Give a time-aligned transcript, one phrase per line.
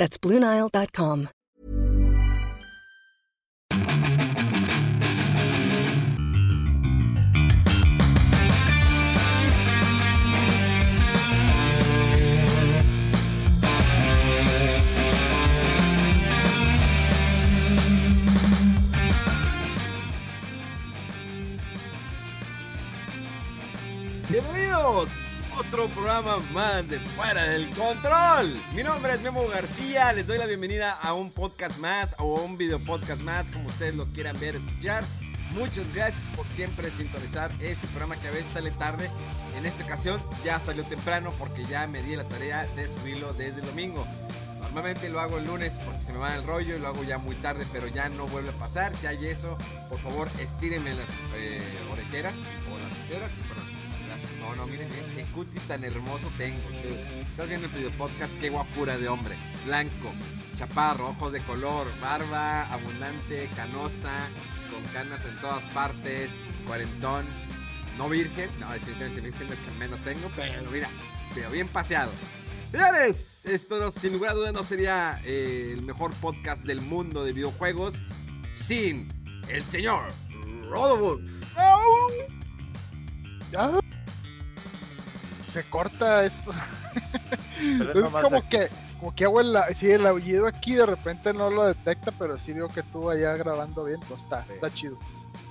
[0.00, 1.28] That's BlueNile.com.
[24.30, 25.18] Bienvenidos
[25.72, 28.60] otro programa más de Fuera del Control.
[28.74, 32.42] Mi nombre es Memo García, les doy la bienvenida a un podcast más o a
[32.42, 35.04] un video podcast más, como ustedes lo quieran ver, escuchar.
[35.52, 39.08] Muchas gracias por siempre sintonizar este programa que a veces sale tarde.
[39.56, 43.60] En esta ocasión ya salió temprano porque ya me di la tarea de subirlo desde
[43.60, 44.04] el domingo.
[44.60, 47.18] Normalmente lo hago el lunes porque se me va el rollo y lo hago ya
[47.18, 48.96] muy tarde, pero ya no vuelve a pasar.
[48.96, 49.56] Si hay eso,
[49.88, 53.30] por favor, estírenme las eh, orejeras o las orejeras.
[54.40, 56.58] No, no, miren, qué cutis tan hermoso tengo.
[57.28, 59.36] Estás viendo el video podcast, qué guapura de hombre.
[59.66, 60.12] Blanco,
[60.56, 64.28] chaparro, ojos de color, barba abundante, canosa,
[64.70, 66.30] con canas en todas partes,
[66.66, 67.24] cuarentón,
[67.98, 70.88] no virgen, no, definitivamente virgen es lo que menos tengo, pero mira,
[71.34, 72.10] pero bien paseado.
[72.72, 77.24] Señores, esto no- sin lugar a dudas no sería eh, el mejor podcast del mundo
[77.24, 78.02] de videojuegos
[78.54, 79.08] sin
[79.48, 80.12] el señor
[80.68, 81.20] Rodolfo.
[83.52, 83.79] Ya.
[85.52, 86.52] Se corta esto.
[87.58, 88.48] Pero es nomás como aquí.
[88.50, 92.38] que, como que hago el, sí, el aullido aquí, de repente no lo detecta, pero
[92.38, 94.52] sí veo que tú allá grabando bien, pues está, Sí.
[94.54, 94.98] está chido.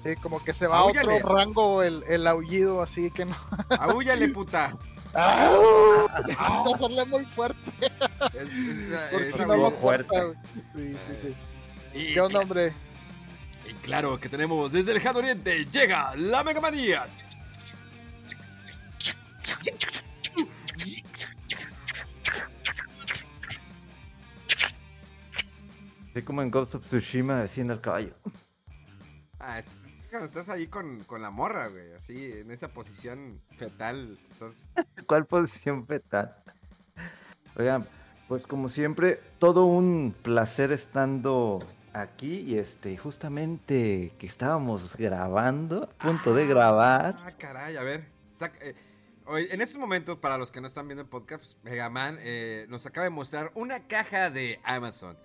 [0.03, 1.16] Sí, como que se va a Áullale.
[1.17, 3.36] otro rango el, el aullido, así que no.
[3.79, 4.75] Ahúllale, puta.
[5.13, 7.59] Hacerle muy fuerte.
[8.34, 10.07] Es, es- es lo fuerte.
[10.07, 10.40] corta.
[10.75, 11.35] Sí, sí, sí.
[12.00, 12.73] y, ¿Qué onda, hombre?
[13.68, 16.59] y claro que tenemos desde el lejano oriente llega la Mega
[26.12, 28.14] Así como en Ghost of Tsushima haciendo el caballo.
[29.40, 34.18] Ah, es cuando estás ahí con, con la morra, güey, así en esa posición fetal.
[34.38, 34.66] sos-
[35.08, 36.36] ¿Cuál posición fetal?
[37.56, 37.88] Oigan,
[38.28, 41.59] pues como siempre, todo un placer estando
[41.94, 47.16] aquí y este, justamente que estábamos grabando, a punto de grabar.
[47.20, 48.08] Ah, caray, a ver.
[48.36, 48.76] saca- eh,
[49.26, 52.66] hoy- en estos momentos, para los que no están viendo el podcast, pues, Megaman eh,
[52.68, 55.18] nos acaba de mostrar una caja de Amazon.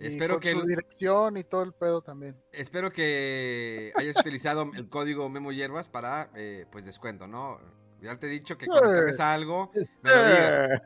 [0.00, 2.34] Y Espero con que, su dirección y todo el pedo también.
[2.52, 7.60] espero que hayas utilizado el código Memo Hierbas para pues pues descuento, ¿no?
[8.00, 8.94] Ya te he dicho que cuando Sí.
[8.94, 9.70] cargues algo,
[10.02, 10.82] me lo digas.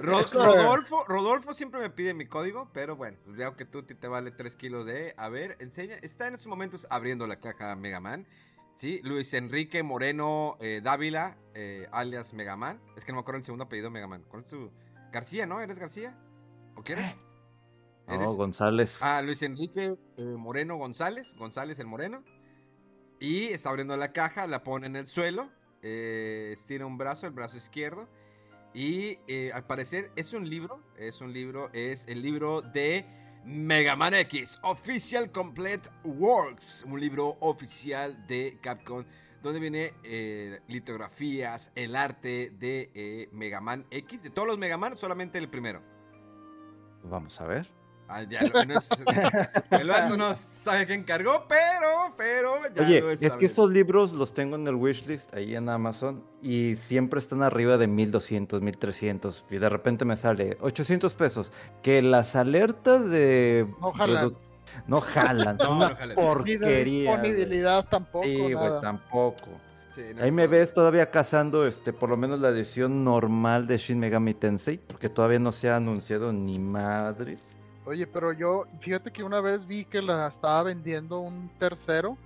[0.00, 4.32] Rodolfo, Rodolfo siempre me pide mi código, pero bueno, pues veo que tú te vale
[4.32, 5.14] 3 kilos de...
[5.16, 8.26] A ver, enseña, está en estos momentos abriendo la caja Megaman.
[8.74, 12.80] Sí, Luis Enrique Moreno eh, Dávila, eh, alias Megaman.
[12.96, 14.24] Es que no me acuerdo el segundo apellido Megaman.
[14.24, 14.72] ¿Cuál es tu...?
[15.12, 15.60] García, ¿no?
[15.60, 16.18] ¿Eres García?
[16.74, 17.16] ¿O qué eres?
[18.06, 18.98] No, ¿Eres- González.
[19.02, 22.22] Ah, Luis Enrique eh, Moreno González, González el Moreno.
[23.18, 25.50] Y está abriendo la caja, la pone en el suelo,
[25.82, 28.08] eh, estira un brazo, el brazo izquierdo.
[28.74, 33.06] Y eh, al parecer es un libro, es un libro, es el libro de
[33.44, 39.04] Mega Man X, Official Complete Works, un libro oficial de Capcom,
[39.42, 44.98] donde viene eh, litografías, el arte de Mega Man X, de todos los Mega Man,
[44.98, 45.80] solamente el primero.
[47.04, 47.66] Vamos a ver.
[48.08, 48.88] Ah, ya, lo- no es-
[49.70, 54.12] el vato no sabe quién cargó, pero, pero ya Oye, lo es que estos libros
[54.12, 59.44] los tengo en el wishlist ahí en Amazon y siempre están arriba de 1200, 1300
[59.50, 61.50] y de repente me sale 800 pesos.
[61.82, 63.66] Que las alertas de...
[63.80, 64.24] No jalan.
[64.28, 64.36] redu-
[64.86, 66.08] No jalan, son No, una no jalan.
[66.10, 66.84] De porquería.
[67.10, 68.24] disponibilidad tampoco.
[68.24, 69.46] Sí, güey, tampoco.
[69.88, 73.78] Sí, no Ahí me ves todavía cazando, este, por lo menos la edición normal de
[73.78, 77.38] Shin Megami Tensei, porque todavía no se ha anunciado ni madre.
[77.86, 82.18] Oye, pero yo, fíjate que una vez vi que la estaba vendiendo un tercero,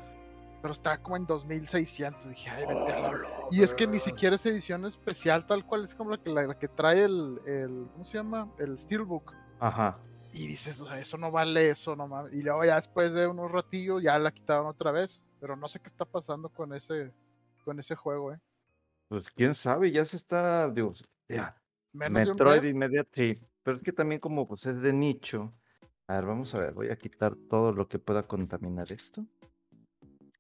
[0.62, 2.29] pero estaba como en 2600.
[2.31, 5.85] Dije, ay, vete a la- Y es que ni siquiera es edición especial, tal cual
[5.85, 8.51] es como la que, la, la que trae el, el, ¿cómo se llama?
[8.59, 9.35] El Steelbook.
[9.59, 9.99] Ajá.
[10.33, 12.33] Y dices, o sea, eso no vale eso, no mames.
[12.33, 15.23] Y luego ya después de unos ratillos ya la quitaron otra vez.
[15.41, 17.12] Pero no sé qué está pasando con ese,
[17.65, 18.39] con ese juego, eh.
[19.09, 20.93] Pues quién sabe, ya se está, digo,
[21.29, 21.57] ya,
[21.93, 22.71] Menos de un Metroid mes.
[22.71, 23.41] inmediato, sí.
[23.70, 25.55] Pero es que también como pues es de nicho,
[26.08, 29.25] A ver, vamos a ver, voy a quitar todo lo que pueda contaminar esto.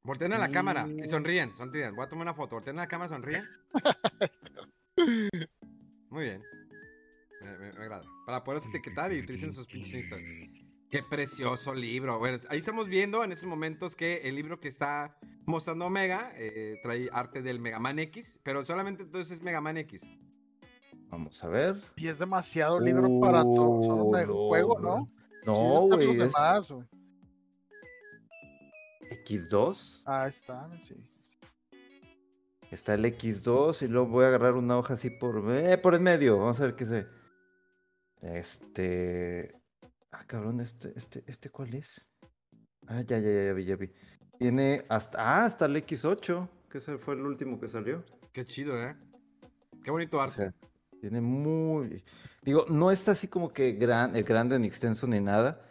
[0.02, 1.94] Volteen a la cámara y sonríen, sonríen.
[1.94, 2.56] Voy a tomar una foto.
[2.56, 3.44] Volteen a la cámara, sonríen.
[6.10, 6.42] Muy bien.
[7.40, 8.02] Me, me- me agrada.
[8.26, 10.52] Para poderlos etiquetar y utilicen sus pinches Instagram.
[10.90, 12.18] Qué precioso libro.
[12.18, 15.16] Bueno, ahí estamos viendo en estos momentos que el libro que está
[15.46, 19.76] mostrando Omega eh, trae arte del Mega Man X, pero solamente entonces es Mega Man
[19.76, 20.02] X.
[21.10, 21.76] Vamos a ver.
[21.96, 23.82] Y es demasiado libro para todo.
[23.82, 25.10] Solo un Oh, juego, ¿no?
[25.46, 26.86] No, güey, los es demás, güey.
[29.26, 30.02] X2.
[30.06, 30.94] Ah, está, sí.
[32.70, 36.00] Está el X2 y luego voy a agarrar una hoja así por, eh, por el
[36.00, 36.38] medio.
[36.38, 37.06] Vamos a ver qué se.
[38.20, 39.52] Este.
[40.12, 42.06] Ah, cabrón, este, este, este, ¿cuál es?
[42.86, 43.92] Ah, ya, ya, ya, ya vi, ya vi.
[44.38, 45.18] Tiene hasta.
[45.20, 48.04] Ah, hasta el X8, que ese fue el último que salió.
[48.32, 48.96] Qué chido, ¿eh?
[49.82, 50.36] Qué bonito O arte.
[50.36, 50.54] sea,
[51.00, 52.04] tiene muy.
[52.42, 55.62] Digo, no está así como que gran, eh, grande ni extenso ni nada.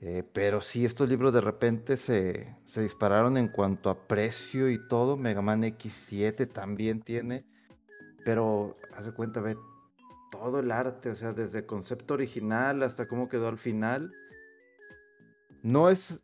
[0.00, 4.78] eh, pero sí, estos libros de repente se, se dispararon en cuanto a precio y
[4.88, 5.16] todo.
[5.16, 7.44] Mega Man X7 también tiene.
[8.24, 9.56] Pero, haz de cuenta, ve
[10.30, 14.12] todo el arte, o sea, desde el concepto original hasta cómo quedó al final.
[15.62, 16.20] No es.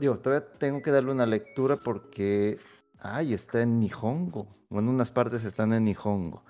[0.00, 2.58] Digo, todavía tengo que darle una lectura porque.
[2.98, 4.46] Ay, está en Nihongo.
[4.70, 6.44] Bueno, unas partes están en Nihongo.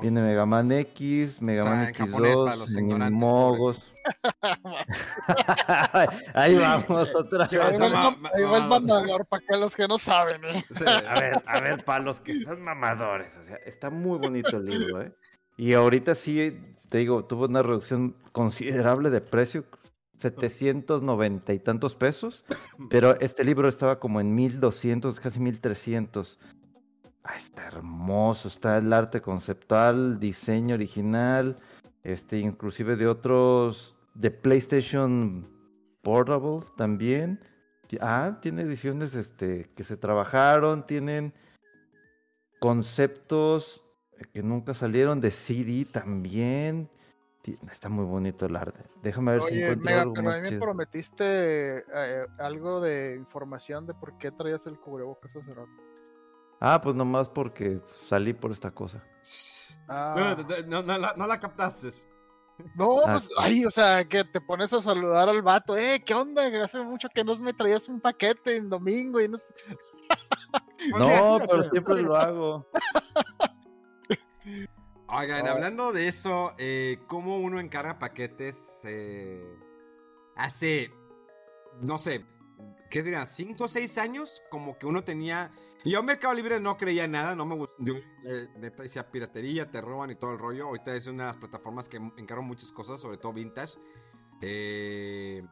[0.00, 3.86] Viene Mega Man X, Mega O sea, Man en japonés para los X2, ignorantes, Mogos.
[6.34, 7.52] Ahí vamos otra vez.
[7.52, 7.78] Ahí
[8.44, 10.64] va el, mamador, para que los que no saben, ¿eh?
[10.70, 10.84] Sí.
[10.86, 14.64] A ver, a ver, para los que son mamadores, o sea, está muy bonito el
[14.66, 15.12] libro, ¿eh?
[15.56, 16.58] Y ahorita sí,
[16.88, 19.64] te digo, tuvo una reducción considerable de precio,
[20.16, 22.44] 790 y tantos pesos,
[22.90, 26.38] pero este libro estaba como en 1200, casi 1300.
[27.24, 31.58] Ah, está hermoso, está el arte conceptual, diseño original,
[32.02, 35.48] este, inclusive de otros, de PlayStation
[36.02, 37.40] Portable también.
[38.00, 41.32] Ah, tiene ediciones este, que se trabajaron, tienen
[42.58, 43.84] conceptos
[44.32, 46.88] que nunca salieron de CD también.
[47.70, 48.80] Está muy bonito el arte.
[49.02, 50.60] Déjame ver si encuentro Mega, algo pero a mí me chido.
[50.60, 55.91] prometiste eh, algo de información de por qué traías el cubrebocas rato.
[56.64, 59.02] Ah, pues nomás porque salí por esta cosa.
[59.88, 60.36] Ah,
[60.68, 61.88] No, no, no la, no la captaste.
[62.76, 66.14] no, Ah, pues, ay, o sea, que te pones a saludar al vato, eh, ¿qué
[66.14, 66.46] onda?
[66.62, 69.52] Hace mucho que no me traías un paquete en domingo y no sé.
[70.98, 72.66] No, pero siempre lo hago.
[75.08, 75.50] Oigan, Oh.
[75.50, 78.80] hablando de eso, eh, ¿cómo uno encarga paquetes?
[78.84, 79.44] eh,
[80.36, 80.92] hace,
[81.80, 82.24] no sé,
[82.90, 83.26] ¿qué diría?
[83.26, 84.42] ¿Cinco o seis años?
[84.50, 85.50] Como que uno tenía...
[85.84, 87.74] Yo en Mercado Libre no creía nada, no me gustó.
[87.78, 87.94] Yo
[88.24, 88.48] eh,
[88.78, 90.66] decía piratería, te roban y todo el rollo.
[90.68, 93.78] Ahorita es una de las plataformas que encargo muchas cosas, sobre todo vintage.
[94.40, 95.42] Eh,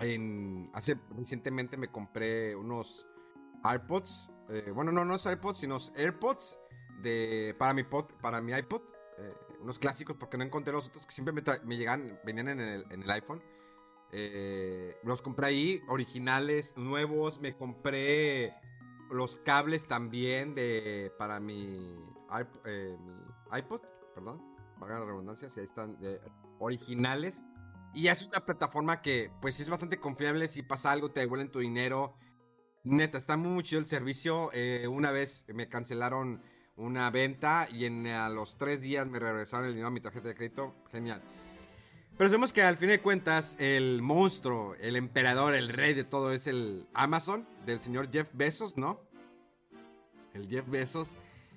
[0.00, 3.06] en, hace recientemente me compré unos
[3.62, 4.30] AirPods.
[4.50, 6.58] eh, bueno, no, no es AirPods, sino AirPods
[7.00, 8.82] de, para, mi pod, para mi iPod.
[9.18, 11.32] eh, unos clásicos porque no encontré los otros que siempre
[11.64, 13.42] me, llegan, venían en el, en iPhone.
[15.02, 17.40] Los compré ahí, originales, nuevos.
[17.40, 18.54] Me compré
[19.10, 21.96] los cables también de, para eh, mi
[23.58, 23.80] iPod,
[24.14, 24.42] perdón,
[24.78, 26.20] valga la redundancia, si ahí están eh,
[26.58, 27.42] originales.
[27.92, 30.48] Y es una plataforma que, pues, es bastante confiable.
[30.48, 32.16] Si pasa algo, te devuelven tu dinero.
[32.82, 34.50] Neta, está muy chido el servicio.
[34.52, 36.42] Eh, una vez me cancelaron
[36.76, 40.28] una venta y en, a los tres días me regresaron el dinero a mi tarjeta
[40.28, 40.74] de crédito.
[40.90, 41.22] Genial.
[42.18, 46.32] Pero sabemos que al fin de cuentas, el monstruo, el emperador, el rey de todo
[46.32, 49.00] es el Amazon del señor Jeff Bezos, ¿no?
[50.32, 51.16] El Jeff Bezos.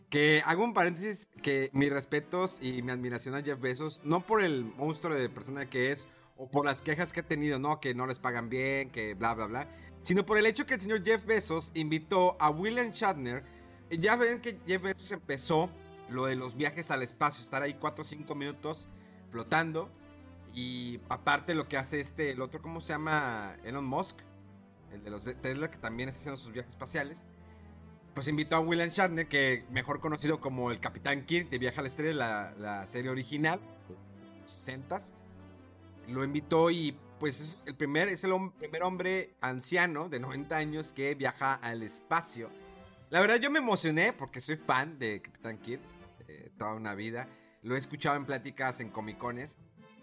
[0.10, 4.42] Que hago un paréntesis que mis respetos y mi admiración a Jeff Bezos, no por
[4.42, 7.82] el monstruo de persona que es o por las quejas que ha tenido, ¿no?
[7.82, 9.70] Que no les pagan bien, que bla, bla, bla.
[10.04, 13.44] Sino por el hecho que el señor Jeff Bezos invitó a William Shatner.
[13.90, 15.70] Ya ven que Jeff Bezos empezó
[16.10, 18.88] lo de los viajes al espacio, estar ahí 4 o 5 minutos
[19.30, 19.90] flotando.
[20.54, 23.56] Y aparte lo que hace este, el otro, ¿cómo se llama?
[23.64, 24.18] Elon Musk,
[24.92, 27.24] el de los de Tesla, que también está haciendo sus viajes espaciales.
[28.14, 31.82] Pues invitó a William Shatner, que mejor conocido como el Capitán Kirk de Viaje a
[31.84, 33.60] la Estrella, la, la serie original,
[34.42, 34.98] los 60
[36.08, 40.56] Lo invitó y pues es el primer, es el hom- primer hombre anciano de 90
[40.56, 42.50] años que viaja al espacio.
[43.10, 45.82] La verdad yo me emocioné porque soy fan de Capitán Kirk
[46.28, 47.28] eh, toda una vida.
[47.64, 49.58] Lo he escuchado en pláticas en comicones.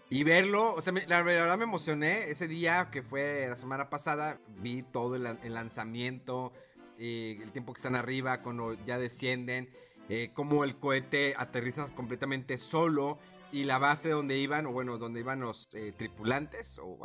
[0.09, 2.29] Y verlo, o sea, la verdad me emocioné.
[2.29, 6.53] Ese día que fue la semana pasada, vi todo el, lanzamiento,
[6.99, 9.69] eh, el tiempo que están arriba, cuando ya descienden,
[10.07, 13.17] eh, cómo el cohete aterriza completamente solo
[13.51, 16.99] y la base donde iban, o bueno, donde iban los eh, tripulantes, o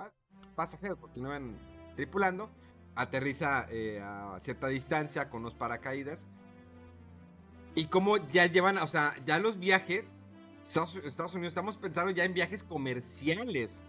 [0.55, 1.57] pasajeros, porque no iban
[1.97, 2.51] tripulando,
[2.95, 6.27] aterriza eh, a cierta distancia con los paracaídas.
[7.75, 10.15] Y como ya llevan, o sea, ya los viajes,
[10.63, 13.83] Estados, Estados Unidos, estamos pensando ya en viajes comerciales.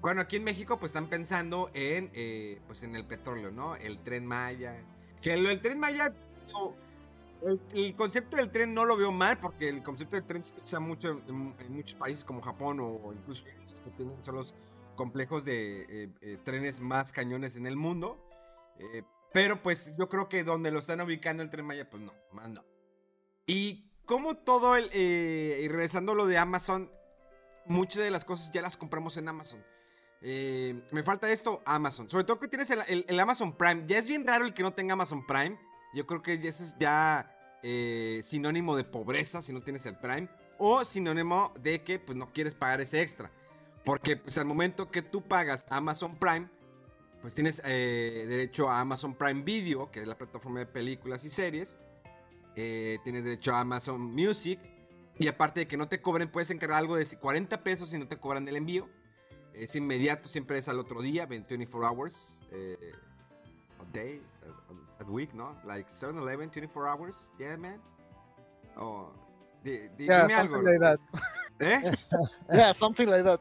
[0.00, 3.76] Bueno, aquí en México pues están pensando en, eh, pues en el petróleo, ¿no?
[3.76, 4.76] El tren Maya.
[5.20, 6.14] Que del tren Maya,
[7.42, 10.54] el, el concepto del tren no lo veo mal porque el concepto del tren se
[10.60, 13.52] usa mucho en, en muchos países como Japón o, incluso que
[13.96, 14.54] tienen son los
[14.96, 18.18] complejos de eh, eh, trenes más cañones en el mundo.
[18.78, 22.12] Eh, pero pues yo creo que donde lo están ubicando el tren Maya, pues no,
[22.32, 22.64] más no.
[23.46, 26.90] Y como todo el, eh, y regresando a lo de Amazon,
[27.66, 29.62] muchas de las cosas ya las compramos en Amazon.
[30.22, 32.08] Eh, me falta esto, Amazon.
[32.08, 33.84] Sobre todo que tienes el, Amazon Prime.
[33.86, 35.60] Ya es bien raro el que no tenga Amazon Prime.
[35.94, 40.30] Yo creo que eso es ya eh, sinónimo de pobreza si no tienes el Prime.
[40.56, 43.30] O sinónimo de que pues no quieres pagar ese extra.
[43.84, 46.48] Porque pues al momento que tú pagas Amazon Prime,
[47.20, 51.76] pues tienes derecho a Amazon Prime Video, que es la plataforma de películas y series.
[52.60, 54.58] Eh, tienes derecho a Amazon Music.
[55.16, 58.08] Y aparte de que no te cobren, puedes encargar algo de 40 pesos y no
[58.08, 58.88] te cobran el envío.
[59.54, 62.40] Es inmediato, siempre es al otro día, 24 hours.
[62.50, 62.92] Eh,
[63.80, 64.20] a day,
[65.00, 65.56] a, a week, ¿no?
[65.64, 67.30] Like 7-Eleven, 24 hours.
[67.38, 67.80] Yeah, man.
[68.76, 69.12] Oh,
[69.62, 70.54] di- di- Yeah, dime algo.
[70.56, 71.00] something like that.
[71.60, 71.92] ¿Eh?
[72.52, 73.40] Yeah, something like that.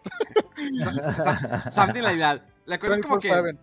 [0.84, 2.42] So- so- something like that.
[2.66, 3.58] La cosa es como que 24/7.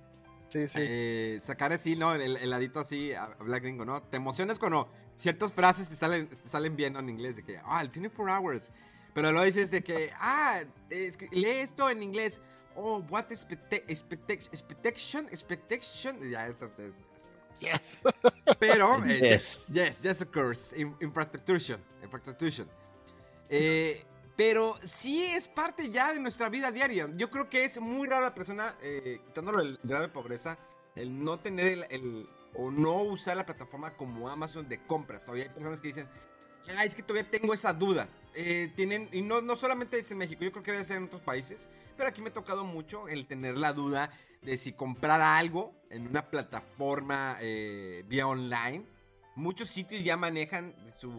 [0.49, 0.79] Sí, sí.
[0.79, 2.15] eh, sacar así, ¿no?
[2.15, 4.03] El, el ladito así, a- hablar gringo, ¿no?
[4.03, 7.81] Te emocionas cuando ciertas frases te salen, te salen bien en inglés, de que, ah,
[7.83, 8.73] el 24 hours.
[9.13, 12.41] Pero luego dices de que, ah, es que lee esto en inglés.
[12.77, 16.19] Oh, what expecta- expecta- expectation, expectation.
[16.29, 16.79] Ya, esto es-
[17.17, 17.31] esto.
[17.61, 18.01] Yes.
[18.59, 19.69] Pero, eh, Yes.
[19.69, 20.77] yes, yes, yes, of course.
[20.77, 22.67] In- infrastructure, infrastructure.
[23.49, 24.05] Eh,
[24.37, 27.09] pero sí es parte ya de nuestra vida diaria.
[27.17, 30.59] Yo creo que es muy raro la persona, eh, quitándolo el grave pobreza,
[30.97, 35.23] el no tener el, el- o no usar la plataforma como Amazon de compras.
[35.25, 36.09] Todavía hay personas que dicen,
[36.77, 38.09] "Ah, es que todavía tengo esa duda.
[38.35, 41.05] Eh, tienen, y no, no solamente es en México, yo creo que debe ser en
[41.05, 44.11] otros países, pero aquí me ha tocado mucho el tener la duda
[44.43, 48.85] de si comprar algo en una plataforma eh, vía online.
[49.37, 51.15] Muchos sitios ya manejan sus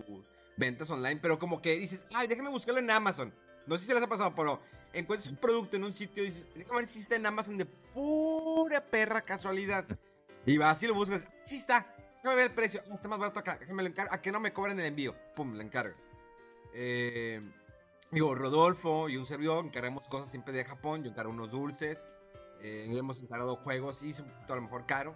[0.57, 3.33] ventas online, pero como que dices, ay, déjame buscarlo en Amazon.
[3.65, 4.61] No sé si se les ha pasado, pero
[4.93, 7.65] encuentras un producto en un sitio y dices, déjame ver si está en Amazon de
[7.65, 9.85] pura perra casualidad.
[10.45, 13.57] Y vas y lo buscas, sí está, déjame ver el precio, está más barato acá,
[13.59, 16.07] déjame lo encargo, a que no me cobren el envío, pum, lo encargas.
[16.73, 17.41] Eh,
[18.11, 22.05] digo, Rodolfo y un servidor encargamos cosas siempre de Japón, yo encargo unos dulces,
[22.61, 25.15] eh, hemos encargado juegos, y a lo mejor caro.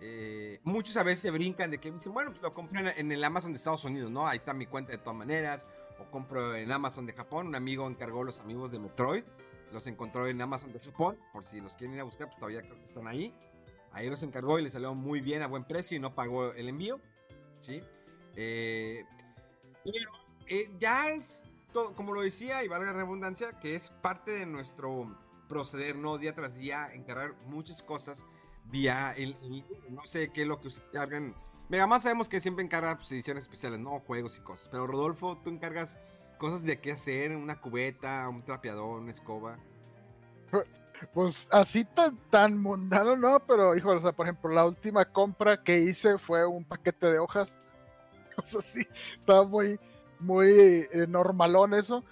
[0.00, 3.24] Eh, muchos a veces se brincan de que dicen, bueno, pues lo compré en el
[3.24, 4.26] Amazon de Estados Unidos, ¿no?
[4.26, 5.66] Ahí está mi cuenta de todas maneras.
[5.98, 7.48] O compro en Amazon de Japón.
[7.48, 9.24] Un amigo encargó los amigos de Metroid.
[9.72, 11.18] Los encontró en Amazon de Japón.
[11.32, 13.34] Por si los quieren ir a buscar, pues todavía creo que están ahí.
[13.98, 16.68] Ahí los encargó y les salió muy bien a buen precio y no pagó el
[16.68, 17.00] envío.
[17.60, 17.82] ¿Sí?
[18.36, 19.04] Eh,
[19.84, 20.10] pero
[20.46, 24.46] eh, ya es todo, como lo decía, y valga la redundancia, que es parte de
[24.46, 26.18] nuestro proceder, ¿no?
[26.18, 28.24] Día tras día, encargar muchas cosas
[28.66, 31.34] vía el, el- no sé qué es lo que ustedes cargan.
[31.68, 33.98] Mega más sabemos que siempre encarga pues, ediciones especiales, ¿no?
[34.00, 34.68] Juegos y cosas.
[34.68, 35.98] Pero Rodolfo, tú encargas
[36.38, 39.58] cosas de qué hacer, una cubeta, un trapeador, una escoba.
[41.12, 43.40] Pues así tan, tan mundano, ¿no?
[43.46, 47.18] Pero, hijo, o sea, por ejemplo, la última compra que hice fue un paquete de
[47.18, 47.56] hojas.
[48.40, 48.86] O sea, sí,
[49.18, 49.80] estaba muy,
[50.20, 50.48] muy
[50.92, 52.04] eh, normalón eso.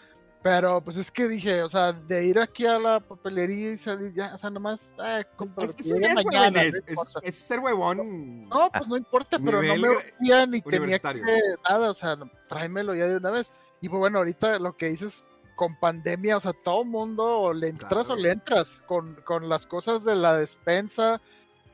[0.43, 4.13] Pero, pues es que dije, o sea, de ir aquí a la papelería y salir
[4.13, 7.61] ya, o sea, nomás, eh, compra lo Es, es mañana, huevones, no es, es ser
[7.61, 8.49] huevón.
[8.49, 11.21] No, pues no importa, pero no me urgía ni tenía que
[11.69, 12.17] nada, o sea,
[12.49, 13.53] tráemelo ya de una vez.
[13.81, 15.25] Y pues bueno, ahorita lo que dices
[15.57, 18.13] con pandemia, o sea, todo mundo o le entras Claro.
[18.13, 21.21] o le entras con, con las cosas de la despensa.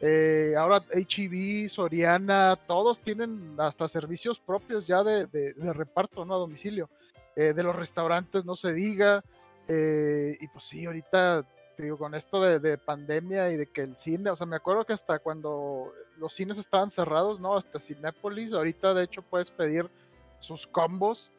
[0.05, 6.35] eh, ahora HEB, Soriana, todos tienen hasta servicios propios ya de, de- de reparto, ¿no?
[6.35, 6.89] A domicilio.
[7.37, 9.23] Eh, de los restaurantes, no se diga.
[9.69, 11.47] eh, y pues sí, ahorita
[11.77, 14.57] te digo, con esto de, de pandemia y de que el cine, o sea, me
[14.57, 17.57] acuerdo que hasta cuando los cines estaban cerrados, ¿no?
[17.57, 19.89] Hasta Cinépolis, ahorita de hecho puedes pedir
[20.41, 21.31] sus combos,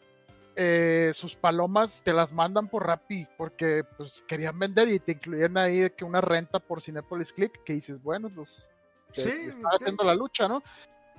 [0.55, 5.57] eh, sus palomas te las mandan por Rappi, porque pues querían vender y te incluían
[5.57, 8.67] ahí de que una renta por Cinépolis Click, que dices, bueno, pues
[9.11, 10.63] Sí, están haciendo la lucha, ¿no?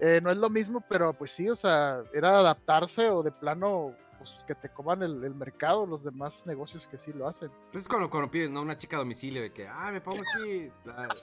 [0.00, 3.94] Eh, no es lo mismo, pero pues sí, o sea, era adaptarse o de plano,
[4.18, 7.50] pues que te coman el, el mercado, los demás negocios que sí lo hacen.
[7.66, 8.62] Entonces cuando, cuando pides, ¿no?
[8.62, 10.70] Una chica a domicilio de que, ah, me pongo aquí.
[10.84, 11.14] la-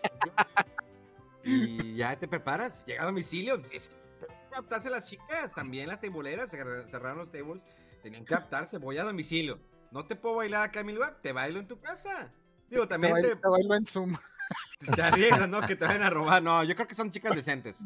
[1.43, 3.61] y ya te preparas, llega a domicilio.
[3.71, 3.91] Es,
[4.89, 7.65] las chicas, también las teboleras, cerra- cerraron los tables,
[8.01, 9.59] tenían que adaptarse, voy a domicilio.
[9.91, 12.33] No te puedo bailar acá en mi lugar, te bailo en tu casa.
[12.69, 14.17] Digo, Te también bailo, te, te bailo en Zoom.
[14.95, 15.61] Te arriesgas, ¿no?
[15.61, 16.41] Que te vayan a robar.
[16.41, 17.79] No, yo creo que son chicas decentes.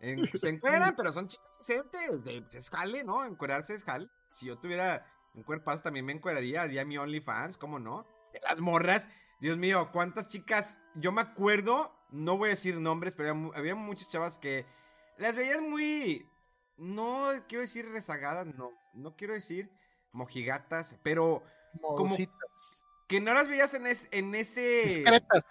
[0.00, 2.24] En- se encueran, pero son chicas decentes.
[2.24, 3.24] De, es jale, ¿no?
[3.24, 4.08] Encuerarse es jale.
[4.32, 6.62] Si yo tuviera un cuerpazo, también me encueraría.
[6.62, 8.06] Haría mi OnlyFans, ¿cómo no?
[8.32, 9.08] De las morras.
[9.40, 10.80] Dios mío, ¿cuántas chicas?
[10.94, 14.66] Yo me acuerdo, no voy a decir nombres, pero había, había muchas chavas que
[15.18, 16.28] las veías muy.
[16.78, 18.72] No quiero decir rezagadas, no.
[18.94, 19.70] No quiero decir
[20.12, 21.42] mojigatas, pero
[21.80, 22.34] Modositas.
[23.08, 25.44] que no las veías en, es- en ese Discretas.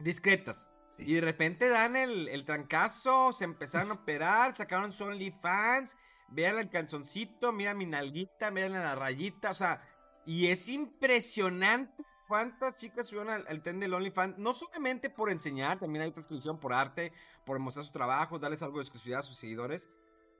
[0.00, 0.68] discretas.
[0.98, 5.96] Y de repente dan el, el trancazo, se empezaron a operar, sacaron su OnlyFans,
[6.28, 9.82] vean el canzoncito, mira mi nalguita, miren la rayita, o sea,
[10.26, 15.78] y es impresionante cuántas chicas subieron al, al tren del OnlyFans, no solamente por enseñar,
[15.80, 17.12] también hay otra exclusión por arte,
[17.44, 19.88] por mostrar su trabajo, darles algo de exclusividad a sus seguidores.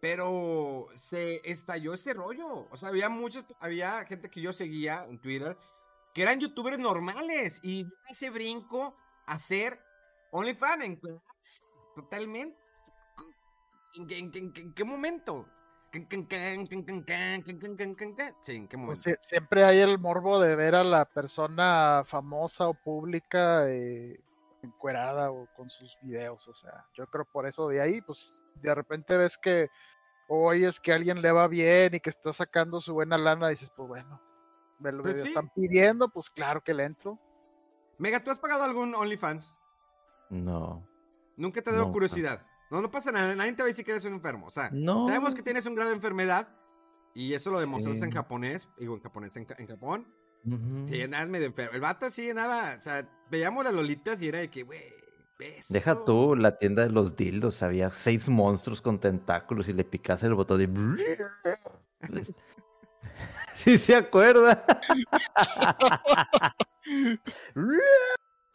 [0.02, 2.66] Pero se estalló ese rollo.
[2.72, 5.56] O sea, había muchos, había gente que yo seguía en Twitter
[6.12, 9.80] que eran youtubers normales y ese brinco a ser
[10.32, 11.00] OnlyFans en
[11.94, 12.58] totalmente.
[13.94, 15.46] ¿En qué, en qué- en qué- en qué momento?
[15.92, 16.00] Sí,
[18.56, 19.02] ¿en qué Pues momento?
[19.04, 24.18] sie- siempre hay el morbo de ver a la persona famosa o pública eh,
[24.62, 26.48] encuerada o con sus videos.
[26.48, 29.70] O sea, yo creo por eso de ahí, pues de repente ves que
[30.28, 33.70] oyes que a alguien le va bien y que está sacando su buena lana, dices,
[33.76, 34.20] pues bueno,
[34.78, 35.28] me lo Pues me sí.
[35.28, 37.18] están pidiendo, pues claro que le entro.
[37.98, 39.58] Mega, ¿tú has pagado algún OnlyFans?
[40.30, 40.86] No.
[41.36, 42.46] Nunca te dio No, curiosidad.
[42.70, 43.34] No, no pasa nada.
[43.34, 44.46] Nadie te va a decir que eres un enfermo.
[44.46, 45.04] O sea, No.
[45.04, 46.48] sabemos que tienes un grado de enfermedad.
[47.14, 48.04] Y eso lo demostraste Sí.
[48.06, 48.68] en japonés.
[48.78, 50.14] Digo, en japonés, en, en Japón.
[50.46, 50.86] Ujú.
[50.86, 51.74] Sí, andabas medio enfermo.
[51.74, 52.74] El vato sí andaba.
[52.78, 54.82] O sea, veíamos las lolitas y era de que, güey,
[55.42, 55.72] beso.
[55.72, 57.62] Deja tú la tienda de los dildos.
[57.62, 60.68] Había seis monstruos con tentáculos y le picas el botón de.
[63.54, 64.64] Sí se acuerda.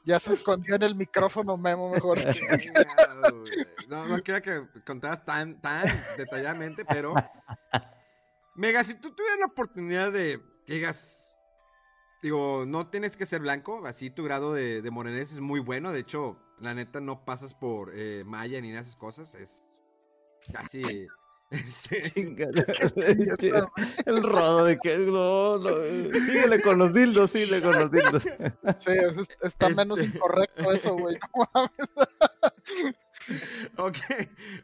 [0.04, 2.20] Ya se escondió en el micrófono, Memo, mejor.
[3.88, 5.86] No, no quiero que contaras tan, tan
[6.18, 7.14] detalladamente, pero.
[8.56, 11.27] Mega, si tú tuvieras la oportunidad de que digas.
[12.22, 15.92] Digo, no tienes que ser blanco, así tu grado de, de morenés es muy bueno.
[15.92, 19.36] De hecho, la neta no pasas por eh, maya ni esas cosas.
[19.36, 19.64] Es
[20.52, 20.82] casi.
[21.52, 22.12] este.
[24.06, 25.70] El rodo de que no, no,
[26.12, 28.24] síguele con los dildos, síguele con los dildos.
[28.24, 31.18] Sí, es- está menos Este- incorrecto eso, güey.
[33.78, 33.98] ok.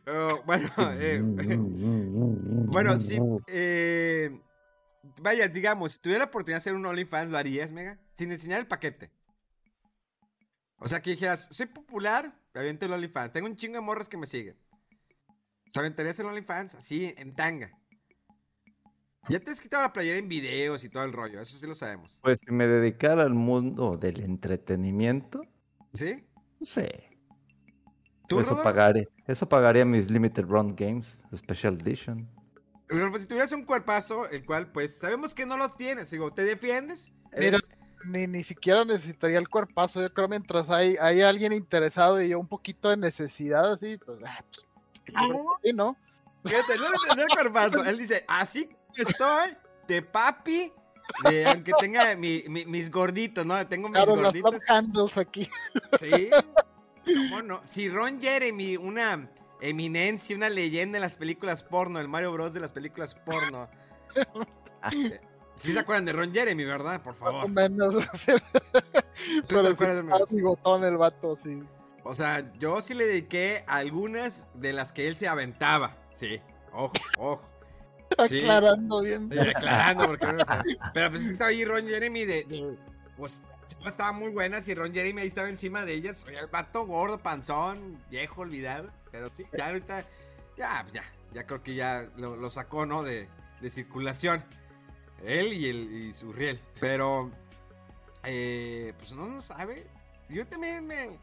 [0.08, 3.18] oh, bueno, eh, Bueno, sí.
[3.48, 4.32] eh,
[5.24, 7.98] vaya, digamos, si tuviera la oportunidad de hacer un OnlyFans, ¿lo harías, Mega?
[8.16, 9.12] Sin enseñar el paquete.
[10.78, 13.32] O sea, que dijeras, soy popular, me aviento el OnlyFans.
[13.32, 14.58] Tengo un chingo de morras que me siguen.
[15.70, 16.76] ¿Se aventarías el OnlyFans?
[16.76, 17.72] Así, en tanga.
[19.30, 21.76] Ya te has quitado la playera en videos y todo el rollo, eso sí lo
[21.76, 22.20] sabemos.
[22.22, 25.42] Pues si me dedicara al mundo del entretenimiento,
[25.94, 26.26] ¿Sí?
[26.60, 27.10] no sé.
[28.28, 28.62] ¿Tú, Eso
[29.28, 32.30] eso pagaría mis Limited Run Games Special Edition.
[32.94, 36.32] Pero, pues, si tuvieras un cuerpazo, el cual, pues, sabemos que no lo tienes, digo,
[36.32, 37.12] ¿te defiendes?
[37.38, 37.70] Mira, Eres-
[38.06, 40.02] ni, ni siquiera necesitaría el cuerpazo.
[40.02, 44.20] Yo creo mientras hay, hay alguien interesado y yo un poquito de necesidad, así, pues,
[44.26, 45.16] ah, pues,
[45.64, 45.98] sí, ¿no?
[46.46, 47.84] Fíjate, no le pensé el cuerpazo.
[47.86, 49.56] Él dice, así estoy,
[49.88, 50.72] de papi,
[51.24, 53.66] de, aunque tenga mi- mi- mis gorditos, ¿no?
[53.68, 54.54] Tengo mis Claro, gorditos.
[54.54, 55.50] love handles aquí.
[56.00, 56.30] Sí.
[57.06, 57.62] ¿Cómo no?
[57.66, 59.30] Si Ron Jeremy, una
[59.70, 62.54] eminencia, una leyenda en las películas porno, el Mario Bros.
[62.54, 63.70] de las películas porno.
[64.92, 65.20] eh,
[65.56, 67.02] Sí se acuerdan de Ron Jeremy, ¿verdad?
[67.04, 67.50] Por Más o favor.
[67.50, 67.94] menos.
[69.48, 71.62] ¿Tú te Pero sí, de estaba bigotón el vato, sí.
[72.04, 75.96] O sea, yo sí le dediqué a algunas de las que él se aventaba.
[76.14, 77.44] Sí, ojo, ojo.
[78.28, 78.42] Sí.
[78.42, 79.28] Aclarando bien.
[79.56, 80.78] Aclarando, porque no lo sabe.
[80.94, 82.44] Pero pues estaba ahí Ron Jeremy de.
[82.44, 82.78] de-
[83.18, 83.42] pues
[83.86, 86.24] estaba muy buenas y Ron Jeremy ahí estaba encima de ellas.
[86.28, 88.92] Oye, el vato gordo, panzón, viejo, olvidado.
[89.14, 90.06] Pero sí, ya ahorita.
[90.58, 91.04] Ya, ya.
[91.34, 93.04] Ya creo que ya lo, sacó, ¿no?
[93.04, 93.30] De,
[93.62, 94.44] de circulación.
[95.24, 96.60] Él y, el, y su riel.
[96.82, 97.32] Pero.
[98.24, 99.88] eh, pues no lo sabe.
[100.30, 101.18] Yo también me.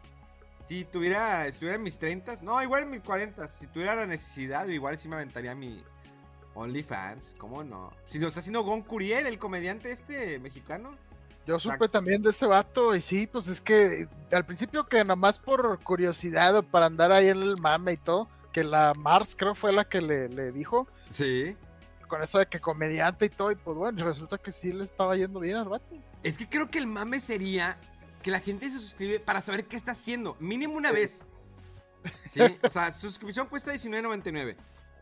[0.67, 1.47] Si tuviera.
[1.47, 5.09] Estuviera en mis 30 No, igual en mis 40 Si tuviera la necesidad, igual sí
[5.09, 5.85] me aventaría mi.
[6.55, 7.93] OnlyFans, ¿cómo no?
[8.07, 10.97] Si lo está haciendo Gon Curiel, el comediante este mexicano.
[11.47, 15.17] Yo supe también de ese vato y sí, pues es que al principio que nada
[15.17, 19.35] más por curiosidad o para andar ahí en el mame y todo, que la Mars
[19.37, 21.57] creo fue la que le, le dijo, Sí.
[22.09, 25.17] con eso de que comediante y todo, y pues bueno, resulta que sí le estaba
[25.17, 25.97] yendo bien al vato.
[26.23, 27.79] Es que creo que el mame sería
[28.23, 30.37] que la gente se suscribe para saber qué está haciendo.
[30.41, 31.25] Mínimo una vez.
[32.25, 32.41] Sí.
[32.63, 34.57] O sea, su suscripción cuesta $19.99.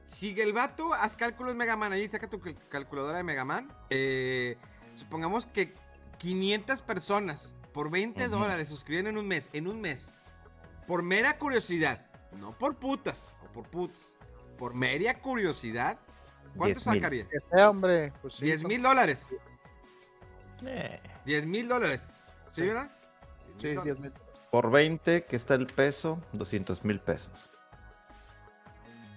[0.04, 3.70] Sigue el vato, haz cálculos Megaman ahí, saca tu cal- calculadora de Megaman.
[3.90, 4.56] Eh,
[4.96, 5.74] supongamos que
[6.18, 8.38] 500 personas por 20 Ujú.
[8.38, 10.10] dólares suscribir en un mes, en un mes,
[10.86, 12.06] por mera curiosidad,
[12.38, 13.96] no por putas o por putos,
[14.58, 15.98] por mera curiosidad,
[16.56, 16.94] ¿cuánto 10,000.
[17.00, 17.28] sacaría?
[17.28, 18.12] Que sea, hombre.
[18.22, 19.26] Pues sí, 10 son- mil dólares.
[20.64, 22.08] Eh, 10 mil dólares.
[22.50, 22.66] ¿Sí, Sí.
[22.66, 22.90] verdad?
[23.56, 24.12] Sí, 10,000 10 mil.
[24.50, 27.50] Por 20, que está el peso, 200 mil pesos.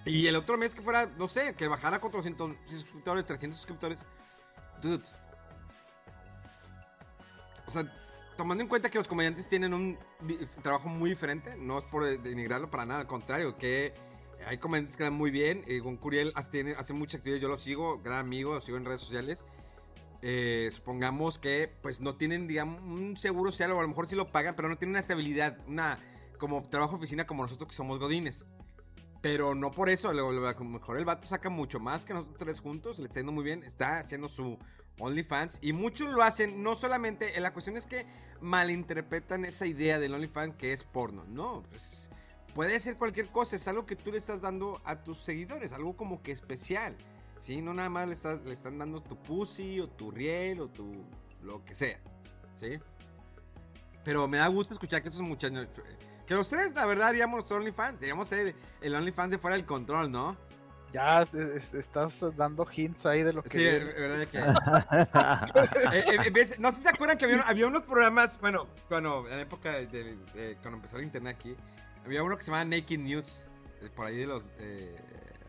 [0.04, 4.04] Y el otro mes que fuera, no sé, que bajara 400 suscriptores, 300 suscriptores.
[4.82, 5.02] Dude.
[7.72, 7.92] Sea,
[8.36, 9.98] tomando en cuenta que los comediantes tienen un
[10.62, 13.94] trabajo muy diferente, no es por de- denigrarlo para nada, al contrario, que
[14.46, 15.64] hay comediantes que dan muy bien.
[15.66, 18.84] Eh, con Curiel hace, hace mucha actividad, yo lo sigo, gran amigo, lo sigo en
[18.84, 19.44] redes sociales.
[20.24, 24.14] Eh, supongamos que pues no tienen, digamos, un seguro social o a lo mejor sí
[24.14, 25.98] lo pagan, pero no tienen una estabilidad, una
[26.38, 28.44] como trabajo oficina como nosotros que somos godines.
[29.20, 32.60] Pero no por eso, a lo mejor el vato saca mucho más que nosotros tres
[32.60, 34.58] juntos, le está yendo muy bien, está haciendo su
[35.02, 38.06] OnlyFans y muchos lo hacen, no solamente, la cuestión es que
[38.40, 42.08] malinterpretan esa idea del OnlyFans que es porno, no, pues,
[42.54, 45.96] puede ser cualquier cosa, es algo que tú le estás dando a tus seguidores, algo
[45.96, 46.96] como que especial,
[47.38, 47.62] ¿sí?
[47.62, 51.04] No nada más le, están dando tu pussy o tu riel o tu
[51.42, 51.98] lo que sea,
[52.54, 52.78] ¿sí?
[54.04, 55.66] Pero me da gusto escuchar que esos muchachos,
[56.26, 60.12] que los tres, la verdad, haríamos OnlyFans, diríamos el, el OnlyFans de fuera del control,
[60.12, 60.36] ¿no?
[60.92, 63.48] Ya es- es- estás dando hints ahí de lo que.
[63.50, 63.84] Sí, viene.
[63.86, 64.38] verdad que...
[65.96, 69.26] Eh, eh, ves, no sé si se acuerdan que había, había unos programas, bueno, cuando
[69.28, 71.56] en la época de, de- de- cuando empezó el internet aquí,
[72.04, 73.46] había uno que se llamaba Naked News,
[73.80, 74.94] eh, por ahí de los, eh,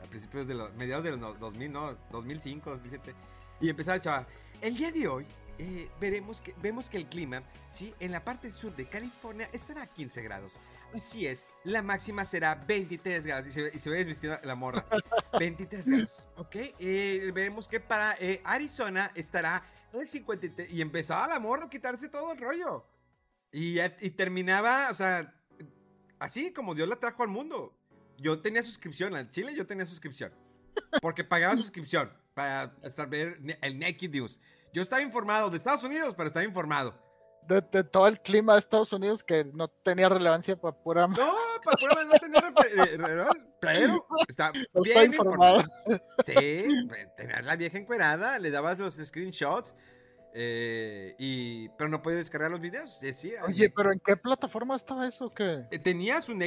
[0.04, 1.98] a principios de los, mediados de los no- 2000, ¿no?
[2.12, 3.14] 2005, 2007,
[3.62, 4.28] y empezaba el chaval,
[4.62, 5.26] el día de hoy
[5.60, 9.84] eh, veremos que, vemos que el clima, sí, en la parte sur de California estará
[9.84, 10.60] a 15 grados.
[10.94, 14.56] Así es, la máxima será 23 grados, y se, ve- y se ve desvestida la
[14.56, 14.86] morra.
[15.40, 16.56] 23 grados, ¿ok?
[16.80, 20.72] Eh, veremos que para eh, Arizona estará en 53.
[20.74, 22.86] Y empezaba la morra a quitarse todo el rollo.
[23.52, 25.34] Y, y terminaba, o sea,
[26.20, 27.78] así como Dios la trajo al mundo.
[28.18, 30.32] Yo tenía suscripción, en Chile yo tenía suscripción.
[31.02, 34.40] Porque pagaba suscripción para estar ver el Naked News.
[34.74, 36.94] Yo estaba informado de Estados Unidos, pero estaba informado.
[37.48, 41.08] De, de todo el clima de Estados Unidos que no tenía relevancia para pura.
[41.08, 41.16] No,
[41.64, 42.98] para pruebas no tenía refer- eh,
[43.60, 45.60] pero está No bien informado.
[45.60, 46.02] informado.
[46.26, 49.76] Sí, pues, tenías la vieja encuerada, le dabas los screenshots,
[50.34, 53.00] eh, y, pero no puedes descargar los videos.
[53.46, 55.30] Oye, pero ¿en qué plataforma estaba eso?
[55.30, 56.42] que Eh, Tenías un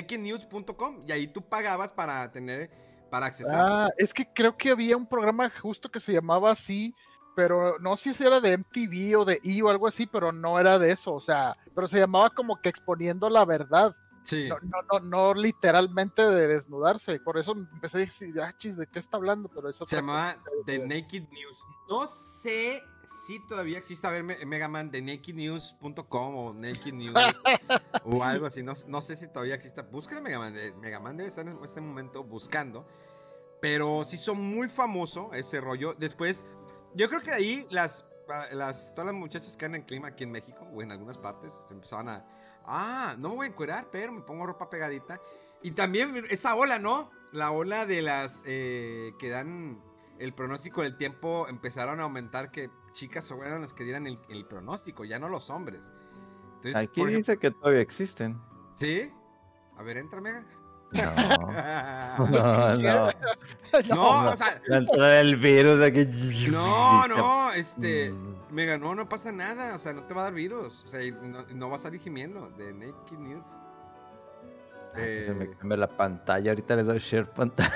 [1.07, 2.71] y ahí tú pagabas para tener,
[3.11, 3.61] para accesar.
[3.71, 6.95] Ah, es que creo que había un programa justo que se llamaba así,
[7.37, 10.59] pero no sé si era de MTV o de E o algo así, pero no
[10.59, 13.95] era de eso, o sea, pero se llamaba como que exponiendo la verdad,
[14.25, 14.49] sí.
[14.49, 18.87] no, no, no, no literalmente de desnudarse, por eso empecé a decir, ah, chis, ¿de
[18.89, 19.49] qué está hablando?
[19.55, 21.59] Pero eso Se llamaba The Naked News.
[21.89, 27.15] No sé si todavía existe, a ver, Me- Megaman, de nakednews.com o Naked News
[28.05, 28.63] o algo así.
[28.63, 29.83] No, no sé si todavía existe.
[29.83, 30.53] Búscale Megaman.
[30.55, 32.87] de- Megaman debe estar en este momento buscando.
[33.61, 35.95] Pero sí son muy famoso ese rollo.
[35.95, 36.45] Después,
[36.97, 38.05] yo creo que ahí las,
[38.53, 41.53] las, todas las muchachas que andan en clima aquí en México o en algunas partes
[41.71, 42.27] empezaban a.
[42.65, 45.21] Ah, no me voy a encuerar, pero me pongo ropa pegadita.
[45.63, 47.11] Y también esa ola, ¿no?
[47.33, 49.81] La ola de las eh, que dan
[50.19, 54.47] el pronóstico del tiempo empezaron a aumentar que chicas eran las que dieran el, el
[54.47, 55.91] pronóstico, ya no los hombres.
[56.57, 58.41] Entonces, Aquí ejemplo- dice que todavía existen.
[58.75, 59.13] ¿Sí?
[59.77, 60.45] A ver, entra, Mega.
[60.93, 61.15] No,
[62.31, 63.11] no, no.
[63.89, 64.61] no, o sea,
[65.21, 66.07] el virus aquí.
[66.51, 68.37] no, no, este, Mm.
[68.55, 71.01] Mega, no, no pasa nada, o sea, no te va a dar virus, o sea,
[71.23, 73.45] no, y no va a salir gimiendo de Naked News.
[74.95, 76.53] Ay, que se me Eh, cambia la pantalla.
[76.53, 77.75] Ahorita le doy share pantalla.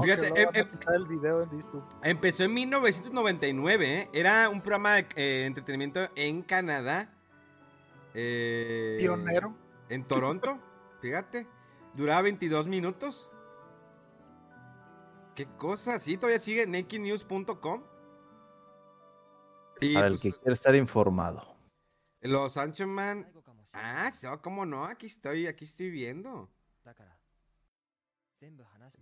[0.00, 1.82] Fíjate, Fíjate, em- em- el video en YouTube.
[2.02, 4.10] Empezó en 1999, ¿eh?
[4.12, 7.08] Era un programa de eh, entretenimiento en Canadá.
[8.14, 9.54] eh, Pionero.
[9.88, 10.58] En Toronto,
[11.00, 11.46] fíjate.
[11.94, 13.30] Duraba 22 minutos.
[15.34, 15.98] ¿Qué cosa?
[15.98, 17.82] Sí, todavía sigue nakednews.com.
[19.94, 21.56] Para el pues, que quiera estar informado.
[22.22, 23.30] los Anchorman.
[23.74, 24.84] Ah, sí, oh, ¿cómo no?
[24.84, 26.48] Aquí estoy, aquí estoy viendo.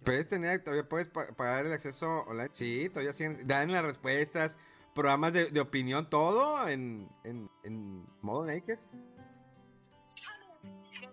[0.04, 2.48] Puedes tener, todavía puedes pa- pagar el acceso online.
[2.52, 4.58] Sí, todavía siguen, dan las respuestas,
[4.94, 8.78] programas de, de opinión, todo en, en, en modo naked.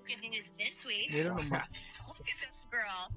[0.07, 1.11] Good news this week.
[1.11, 1.67] Miren nomás.
[2.07, 3.09] Look at this girl.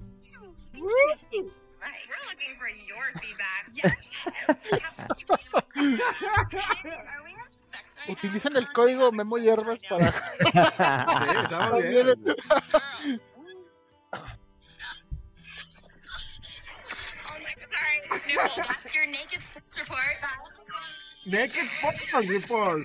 [0.51, 2.03] Speaking of things, right.
[2.07, 3.63] We're looking for your feedback.
[3.75, 5.05] Yes.
[5.55, 10.11] Are we expecting- Utilicen el código Memo Hierbas para.
[10.11, 10.51] Sí,
[11.81, 12.35] bien.
[17.31, 17.37] Oh
[18.57, 19.99] that's your naked sports report.
[21.27, 22.83] Naked Sports Report.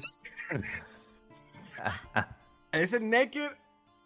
[2.72, 3.50] Ese Naked,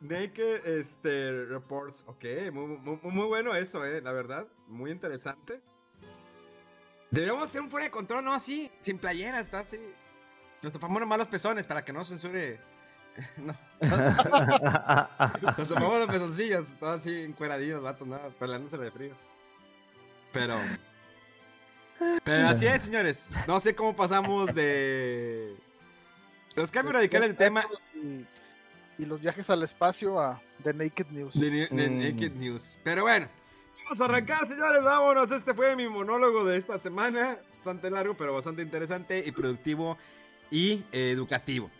[0.05, 2.05] Naked este, Reports.
[2.07, 4.47] Ok, muy, muy, bueno eso, eh, la verdad.
[4.69, 5.61] Muy interesante.
[7.11, 8.35] Deberíamos hacer un fuera de control, ¿no?
[8.35, 9.79] Así, sin playera, está así.
[10.63, 12.59] Nos topamos nomás los pezones para que no censure.
[13.39, 13.57] no.
[15.57, 19.15] Nos topamos los pezoncillos, todos así encueradillos, vatos, nada, pelándose de frío.
[20.33, 20.59] Pero.
[22.25, 23.31] Pero así es, señores.
[23.47, 25.57] No sé cómo pasamos de.
[26.57, 27.65] Los cambios radicales de tema.
[28.99, 31.35] Y, los viajes al espacio a The Naked News.
[31.35, 31.99] De, de Mm.
[32.01, 32.77] Naked News.
[32.85, 33.29] Pero bueno,
[33.85, 34.85] vamos a arrancar, señores.
[34.85, 35.31] Vámonos.
[35.31, 37.39] Este fue mi monólogo de esta semana.
[37.51, 39.99] Bastante largo, pero bastante interesante y productivo
[40.51, 41.71] y eh, educativo.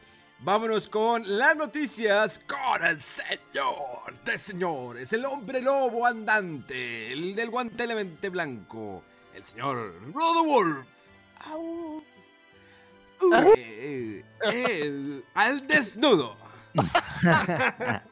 [0.41, 7.49] Vámonos con las noticias con el señor de señores, el hombre lobo andante, el del
[7.51, 9.03] guante elemente blanco,
[9.35, 10.87] el señor Rodowolf.
[11.47, 12.03] Au.
[13.57, 14.23] Eh,
[14.53, 16.37] eh, al desnudo.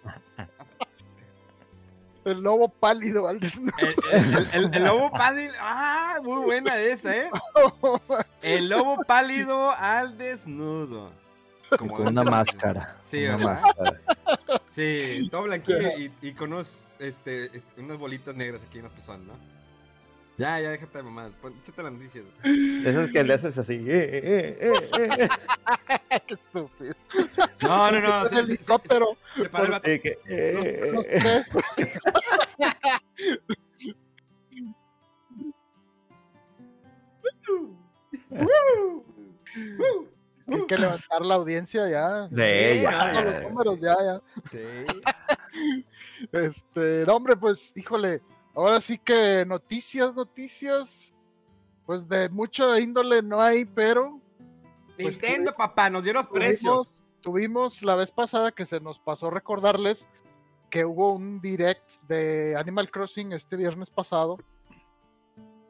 [2.25, 3.73] El lobo pálido al desnudo.
[4.13, 5.53] El, el- el- el lobo pálido.
[5.61, 7.29] Ah, muy buena esa, ¿eh?
[8.43, 11.11] El lobo pálido al desnudo.
[11.77, 12.97] Como Con una máscara.
[13.03, 14.01] Sí, una máscara.
[14.73, 18.93] Sí, todo blanquillo y, y con unos, este, este, unas bolitas negras aquí en los
[18.93, 19.35] pezones, ¿no?
[20.39, 21.33] Ya, ya, déjate de mamás.
[21.63, 22.25] Échate las noticias.
[22.45, 23.75] Eso es que le haces así.
[23.75, 25.29] eh, eh, eh, eh, eh.
[26.27, 26.95] Qué estúpido.
[27.63, 28.23] No, no, no.
[28.25, 29.17] El Se, se- se- helicóptero.
[29.37, 29.83] se para el.
[29.93, 31.47] Eh, que- eh, Los tres.
[40.49, 42.29] Hay que levantar la audiencia ya.
[42.29, 44.21] Sí, Sí, ya, ya, los números ya, ya.
[44.51, 44.61] Sí.
[46.33, 48.23] Este, no, hombre, pues, híjole,
[48.55, 51.13] ahora sí que noticias, noticias,
[51.85, 54.21] pues de mucha índole no hay, pero
[54.97, 56.93] Pues Nintendo, papá, nos dio los precios.
[57.21, 60.09] tuvimos, tuvimos la vez pasada que se nos pasó recordarles
[60.71, 64.39] que hubo un direct de Animal Crossing este viernes pasado.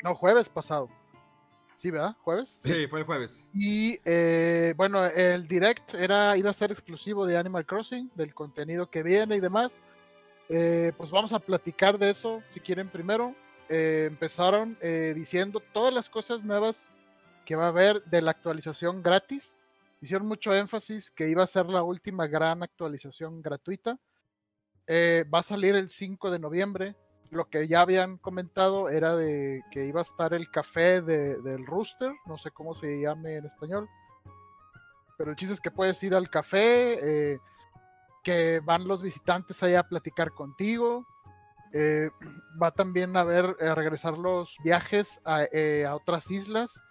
[0.02, 0.88] No, jueves pasado.
[1.76, 2.16] Sí, ¿verdad?
[2.22, 2.60] ¿Jueves?
[2.62, 3.44] Sí, fue el jueves.
[3.52, 8.88] Y eh, bueno, el direct era, iba a ser exclusivo de Animal Crossing, del contenido
[8.88, 9.82] que viene y demás.
[10.48, 13.34] Eh, pues vamos a platicar de eso, si quieren primero.
[13.68, 16.92] Eh, empezaron eh, diciendo todas las cosas nuevas
[17.44, 19.54] que va a haber de la actualización gratis.
[20.00, 23.98] Hicieron mucho énfasis que iba a ser la última gran actualización gratuita.
[24.86, 26.96] Eh, va a salir el 5 de noviembre.
[27.30, 31.64] Lo que ya habían comentado era de que iba a estar el café de- del
[31.66, 33.88] Rooster, no sé cómo se llame en español.
[35.16, 36.98] Pero el chiste es que puedes ir al café,
[37.34, 37.38] eh,
[38.24, 41.06] que van los visitantes allá a platicar contigo.
[41.74, 42.10] eh,
[42.62, 45.46] va también a ver, regresar los viajes a
[45.94, 46.82] otras islas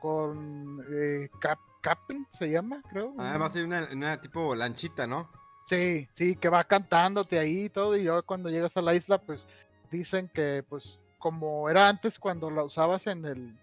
[0.00, 3.14] con eh, Cap Cap'n, se llama, creo.
[3.18, 5.30] Ah, va a ser una, una tipo lanchita, ¿no?
[5.64, 9.18] Sí, sí, que va cantándote ahí y todo, y luego cuando llegas a la isla,
[9.18, 9.46] pues
[9.90, 13.56] dicen que, pues, como era antes cuando la usabas en el,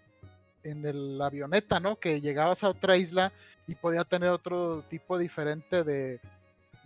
[0.62, 1.96] en el avioneta, ¿no?
[1.96, 3.32] Que llegabas a otra isla
[3.66, 6.20] y podía tener otro tipo diferente de,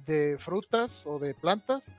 [0.06, 1.94] de frutas o de plantas,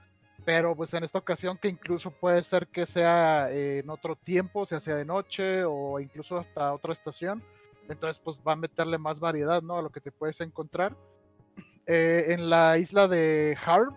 [0.45, 4.79] pero pues en esta ocasión que incluso puede ser que sea en otro tiempo, sea
[4.79, 7.41] sea de noche o incluso hasta otra estación,
[7.87, 9.77] entonces pues va a meterle más variedad, ¿no?
[9.77, 10.95] A lo que te puedes encontrar.
[11.85, 13.93] Eh, en la isla de Harb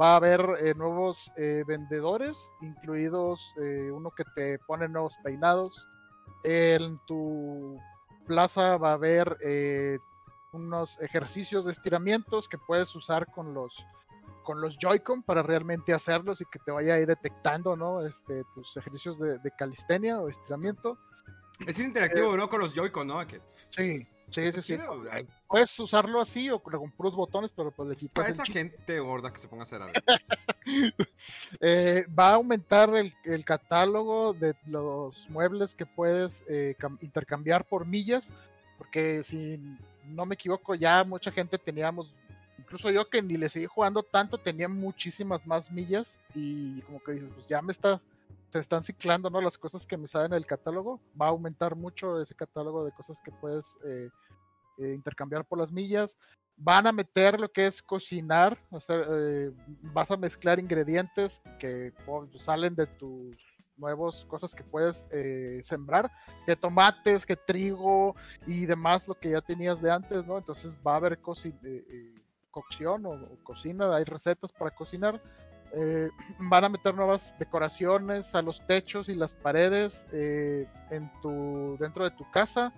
[0.00, 3.40] va a haber eh, nuevos eh, vendedores, incluidos
[3.92, 5.86] uno que te pone nuevos peinados.
[6.44, 7.78] En tu
[8.26, 9.36] plaza va a haber
[10.52, 13.76] unos ejercicios de estiramientos que puedes usar con los
[14.44, 18.04] con los Joy-Con para realmente hacerlos y que te vaya ahí detectando, ¿no?
[18.06, 20.98] Este, tus ejercicios de, de calistenia o estiramiento.
[21.66, 22.48] Es interactivo, ¿no?
[22.48, 23.26] Con los Joy-Con, ¿no?
[23.26, 24.78] Que, Sí, sí, sí, sí.
[25.48, 28.54] Puedes usarlo así o con puros botones, pero pues le quitas Para esa chip.
[28.54, 29.94] gente gorda que se ponga a hacer algo.
[31.60, 37.64] Eh, va a aumentar el, el catálogo de los muebles que puedes eh, cam- intercambiar
[37.66, 38.32] por millas,
[38.78, 39.58] porque si
[40.06, 42.14] no me equivoco, ya mucha gente teníamos,
[42.60, 47.12] incluso yo que ni le seguí jugando tanto, tenía muchísimas más millas y como que
[47.12, 48.00] dices, pues ya me está,
[48.52, 49.40] se están ciclando ¿no?
[49.40, 52.92] las cosas que me salen en el catálogo, va a aumentar mucho ese catálogo de
[52.92, 54.08] cosas que puedes eh,
[54.78, 56.16] eh, intercambiar por las millas
[56.62, 59.50] van a meter lo que es cocinar, o sea, eh,
[59.94, 63.34] vas a mezclar ingredientes que po- salen de tus
[63.78, 65.06] nuevos cosas que puedes
[65.62, 66.10] sembrar,
[66.46, 68.14] de tomates, que trigo
[68.46, 70.36] y demás, lo que ya tenías de antes, ¿no?
[70.36, 72.14] Entonces va a haber eh,
[72.50, 75.20] cocción o, cocina, hay recetas para cocinar.
[75.72, 76.10] Eh,
[76.50, 82.04] van a meter nuevas decoraciones a los techos y las paredes eh, en tu, dentro
[82.04, 82.72] de tu casa.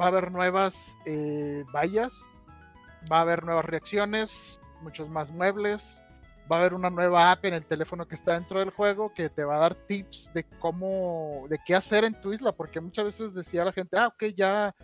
[0.00, 0.74] Va a haber nuevas
[1.06, 2.12] eh, vallas
[3.10, 6.02] va a haber nuevas reacciones, muchos más muebles,
[6.50, 9.28] va a haber una nueva app en el teléfono que está dentro del juego que
[9.28, 13.04] te va a dar tips de cómo, de qué hacer en tu isla, porque muchas
[13.04, 14.74] veces decía la gente, ah, ok, ya,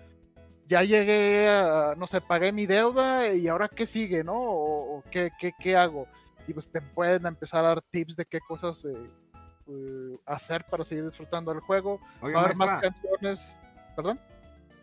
[0.69, 4.35] ya llegué, a, no sé, pagué mi deuda y ahora qué sigue, ¿no?
[4.35, 6.07] O, o qué, qué, qué hago.
[6.47, 9.11] Y pues te pueden empezar a dar tips de qué cosas eh,
[9.69, 12.01] eh, hacer para seguir disfrutando del juego.
[12.21, 13.57] Oiga, va a haber más canciones.
[13.97, 14.21] Perdón,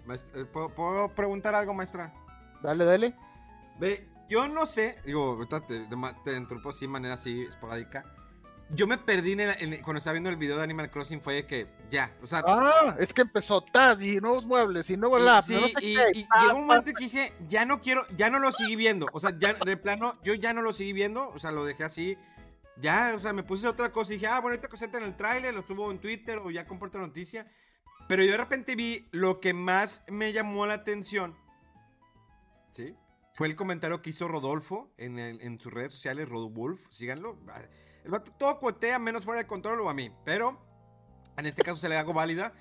[0.06, 2.14] maestra, eh, ¿puedo, puedo preguntar algo, maestra?
[2.64, 3.16] dale, dale.
[3.80, 5.88] Ve, yo no sé, digo, ahorita te,
[6.24, 8.06] te interrumpo así de manera así esporádica.
[8.74, 11.22] Yo me perdí en el- en el- cuando estaba viendo el video de Animal Crossing,
[11.22, 14.96] fue de que ya, o sea, Ah, es que empezó Taz y nuevos muebles y
[14.96, 16.12] nuevo sí, no sé y- qué.
[16.14, 19.20] y llegó un momento que dije, ya no quiero, ya no lo seguí viendo, o
[19.20, 22.18] sea, ya de plano, yo ya no lo seguí viendo, o sea, lo dejé así,
[22.78, 25.18] ya, o sea, me puse otra cosa y dije, ah, bueno, esta cosita en el
[25.18, 27.52] tráiler, lo subo en Twitter o ya comparto la noticia,
[28.08, 31.36] pero yo de repente vi lo que más me llamó la atención,
[32.70, 32.96] ¿sí?
[33.34, 37.38] Fue el comentario que hizo Rodolfo en, el- en sus redes sociales, Rodolf, síganlo.
[38.04, 40.60] El vato todo cotea menos fuera de control o a mí, pero
[41.38, 42.54] en este caso se le hago válida.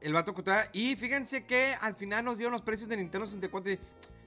[0.00, 3.72] El vato cotea y fíjense que al final nos dieron los precios de Nintendo 64
[3.72, 3.78] y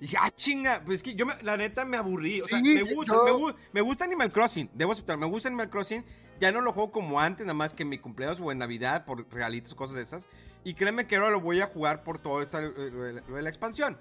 [0.01, 2.73] dije, ah, chinga, pues es que yo me- la neta me aburrí, o sea, Sí,
[2.73, 6.03] me gusta, yo- me, gu- me gusta Animal Crossing, debo aceptar, me gusta Animal Crossing,
[6.39, 9.05] ya no lo juego como antes, nada más que en mi cumpleaños o en Navidad
[9.05, 10.25] por regalitos, cosas de esas.
[10.63, 13.97] Y créeme que ahora lo voy a jugar por todo esto eh, la expansión.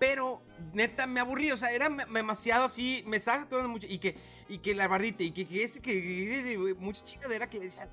[0.00, 3.86] Pero neta me aburrí, o sea, era demasiado así, me estaba saturando mucho.
[3.88, 4.16] Y que,
[4.48, 7.86] y que la bardita, y que, que ese, que, que- que- mucha chingadera que decía,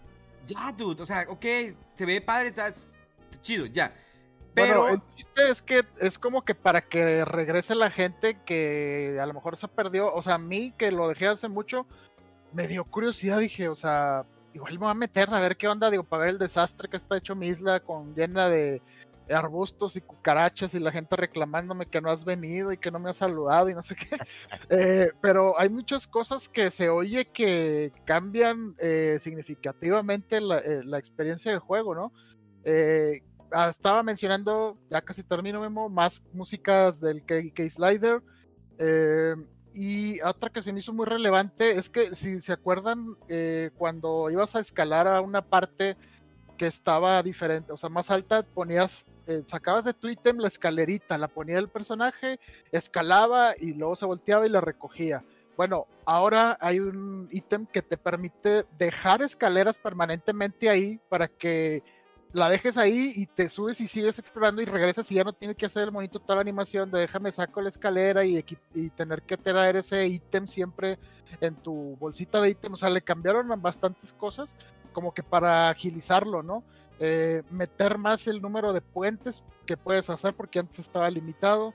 [0.47, 1.45] ya, dude, o sea, ok,
[1.93, 2.95] se ve padre, está, está
[3.41, 3.93] chido, ya.
[4.53, 9.19] Pero, Bueno, el chiste es que es como que para que regrese la gente que
[9.21, 11.85] a lo mejor se perdió, o sea, a mí que lo dejé hace mucho,
[12.53, 15.91] me dio curiosidad, dije, o sea, igual me voy a meter a ver qué onda,
[15.91, 18.81] digo, para ver el desastre que está hecho mi isla con llena de
[19.29, 23.09] arbustos y cucarachas y la gente reclamándome que no has venido y que no me
[23.09, 24.07] has saludado y no sé qué.
[24.69, 30.97] Eh, pero hay muchas cosas que se oye que cambian eh, significativamente la, eh, la
[30.97, 32.11] experiencia de juego, ¿no?
[33.51, 38.21] Ah, estaba mencionando, ya casi termino, Memo, más músicas del KK Slider.
[39.73, 43.15] y otra que se me hizo muy relevante es que, si se acuerdan,
[43.77, 45.95] cuando ibas a escalar a una parte
[46.57, 51.17] que estaba diferente, o sea, más alta, ponías, eh, sacabas de tu ítem la escalerita,
[51.17, 52.39] la ponía el personaje,
[52.71, 55.23] escalaba y luego se volteaba y la recogía.
[55.57, 61.83] Bueno, ahora hay un ítem que te permite dejar escaleras permanentemente ahí para que
[62.31, 65.57] la dejes ahí y te subes y sigues explorando y regresas y ya no tienes
[65.57, 68.43] que hacer el monito toda la animación de déjame saco la escalera y,
[68.95, 70.99] tener que traer ese ítem siempre
[71.41, 72.73] en tu bolsita de ítem.
[72.73, 74.55] O sea, le cambiaron bastantes cosas
[74.93, 76.63] como que para agilizarlo, ¿no?
[76.99, 81.73] Eh, meter más el número de puentes que puedes hacer porque antes estaba limitado.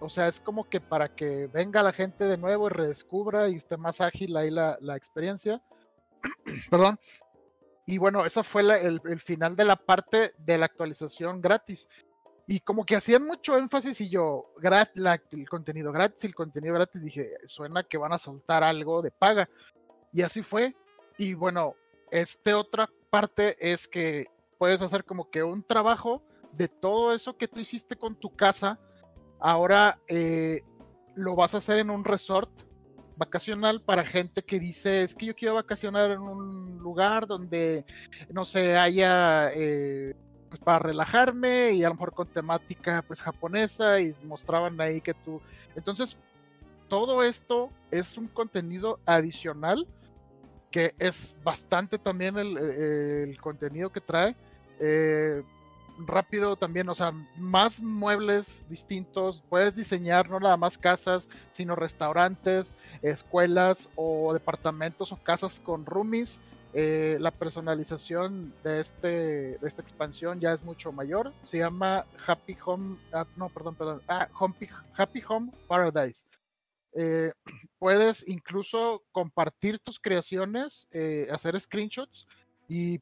[0.00, 3.54] O sea, es como que para que venga la gente de nuevo y redescubra y
[3.54, 5.62] esté más ágil ahí la, la experiencia.
[6.70, 6.98] Perdón.
[7.86, 11.86] Y bueno, esa fue el, el final de la parte de la actualización gratis.
[12.46, 17.02] Y como que hacían mucho énfasis y yo, grat, el contenido gratis, el contenido gratis,
[17.02, 19.48] dije, suena que van a soltar algo de paga.
[20.12, 20.74] Y así fue.
[21.16, 21.74] Y bueno,
[22.10, 24.26] este otra parte es que
[24.64, 26.22] puedes hacer como que un trabajo
[26.52, 28.78] de todo eso que tú hiciste con tu casa.
[29.38, 30.62] Ahora eh,
[31.14, 32.50] lo vas a hacer en un resort
[33.18, 37.84] vacacional para gente que dice es que yo quiero vacacionar en un lugar donde
[38.30, 40.16] no sé haya eh,
[40.48, 45.12] pues, para relajarme y a lo mejor con temática pues japonesa y mostraban ahí que
[45.12, 45.42] tú
[45.76, 46.16] entonces
[46.88, 49.86] todo esto es un contenido adicional
[50.70, 54.34] que es bastante también el, eh, el contenido que trae
[54.80, 55.42] eh,
[55.98, 62.74] rápido también, o sea, más muebles distintos, puedes diseñar no nada más casas, sino restaurantes,
[63.02, 66.40] escuelas o departamentos o casas con roomies.
[66.76, 69.08] Eh, la personalización de, este,
[69.58, 71.32] de esta expansión ya es mucho mayor.
[71.44, 76.24] Se llama Happy Home, ah, no, perdón, perdón, ah, Happy, Happy Home Paradise.
[76.92, 77.30] Eh,
[77.78, 80.88] puedes incluso compartir tus creaciones,
[81.30, 82.26] hacer screenshots
[82.68, 83.00] y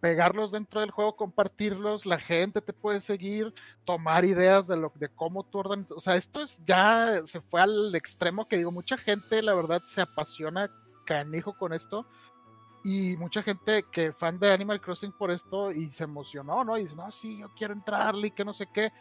[0.00, 3.52] pegarlos dentro del juego, compartirlos, la gente te puede seguir,
[3.84, 7.60] tomar ideas de lo de cómo tú ordenas, o sea, esto es ya se fue
[7.60, 10.70] al extremo que digo, mucha gente la verdad se apasiona
[11.04, 12.06] canijo con esto
[12.84, 16.78] y mucha gente que fan de Animal Crossing por esto y se emocionó, ¿no?
[16.78, 18.92] Y dice, "No, sí, yo quiero entrarle y que no sé qué."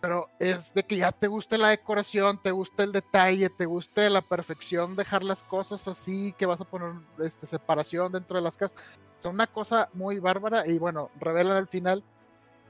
[0.00, 4.10] Pero es de que ya te guste la decoración, te guste el detalle, te guste
[4.10, 8.56] la perfección, dejar las cosas así, que vas a poner este, separación dentro de las
[8.56, 8.78] casas.
[9.20, 12.04] Son una cosa muy bárbara y bueno, revelan al final,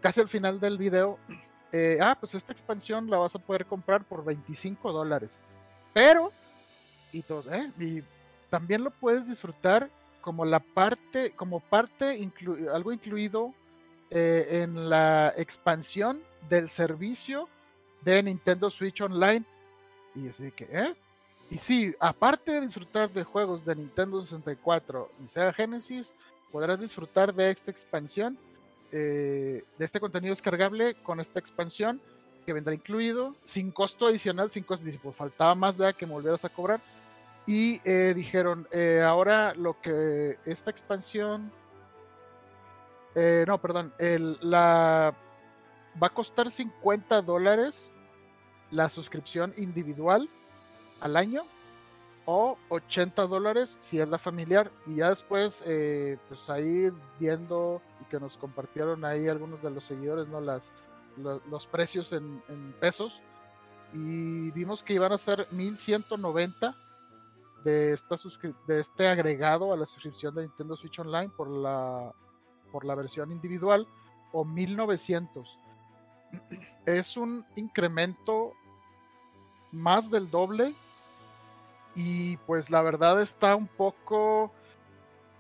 [0.01, 1.19] casi al final del video,
[1.73, 5.41] eh, ah, pues esta expansión la vas a poder comprar por 25 dólares.
[5.93, 6.31] Pero,
[7.13, 7.73] y todos, ¿eh?
[7.79, 8.03] Y
[8.51, 13.53] también lo puedes disfrutar como la parte, como parte, inclu- algo incluido
[14.11, 17.49] eh, en la expansión del servicio
[18.03, 19.45] de Nintendo Switch Online.
[20.15, 20.95] Y así que, ¿eh?
[21.51, 26.13] Y sí, aparte de disfrutar de juegos de Nintendo 64 y Sega Genesis,
[26.51, 28.37] podrás disfrutar de esta expansión,
[28.91, 32.01] eh, de este contenido descargable con esta expansión
[32.45, 36.45] que vendrá incluido, sin costo adicional, sin costo, pues faltaba más, vea que me volvieras
[36.45, 36.81] a cobrar.
[37.47, 41.53] Y eh, dijeron, eh, ahora lo que esta expansión,
[43.47, 45.15] no, perdón, el, la
[46.03, 47.91] va a costar 50 dólares
[48.71, 50.29] la suscripción individual
[51.01, 51.43] al año
[52.25, 54.71] o 80 dólares si es la familiar.
[54.87, 59.85] Y ya después eh, pues ahí viendo y que nos compartieron ahí algunos de los
[59.85, 60.73] seguidores no las
[61.17, 62.43] lo- los precios en,
[62.81, 63.21] pesos.
[63.93, 66.75] Y vimos que iban a ser 1190
[67.65, 68.17] de esta
[68.67, 72.13] de este agregado a la suscripción de Nintendo Switch Online por la
[72.73, 73.87] por la versión individual
[74.33, 75.59] o 1900
[76.87, 78.53] es un incremento
[79.73, 80.75] más del doble
[81.95, 84.53] y pues la verdad está un poco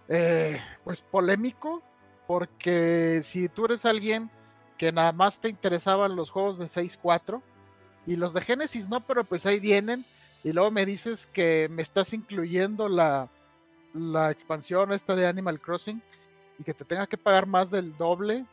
[0.09, 1.83] eh, pues polémico
[2.27, 4.31] porque si tú eres alguien
[4.77, 7.41] que nada más te interesaban los juegos de 6.4
[8.07, 10.05] y los de Genesis no, pero pues ahí vienen
[10.45, 13.29] y luego me dices que me estás incluyendo la,
[13.95, 16.03] la expansión esta de Animal Crossing
[16.59, 18.45] y que te tenga que pagar más del doble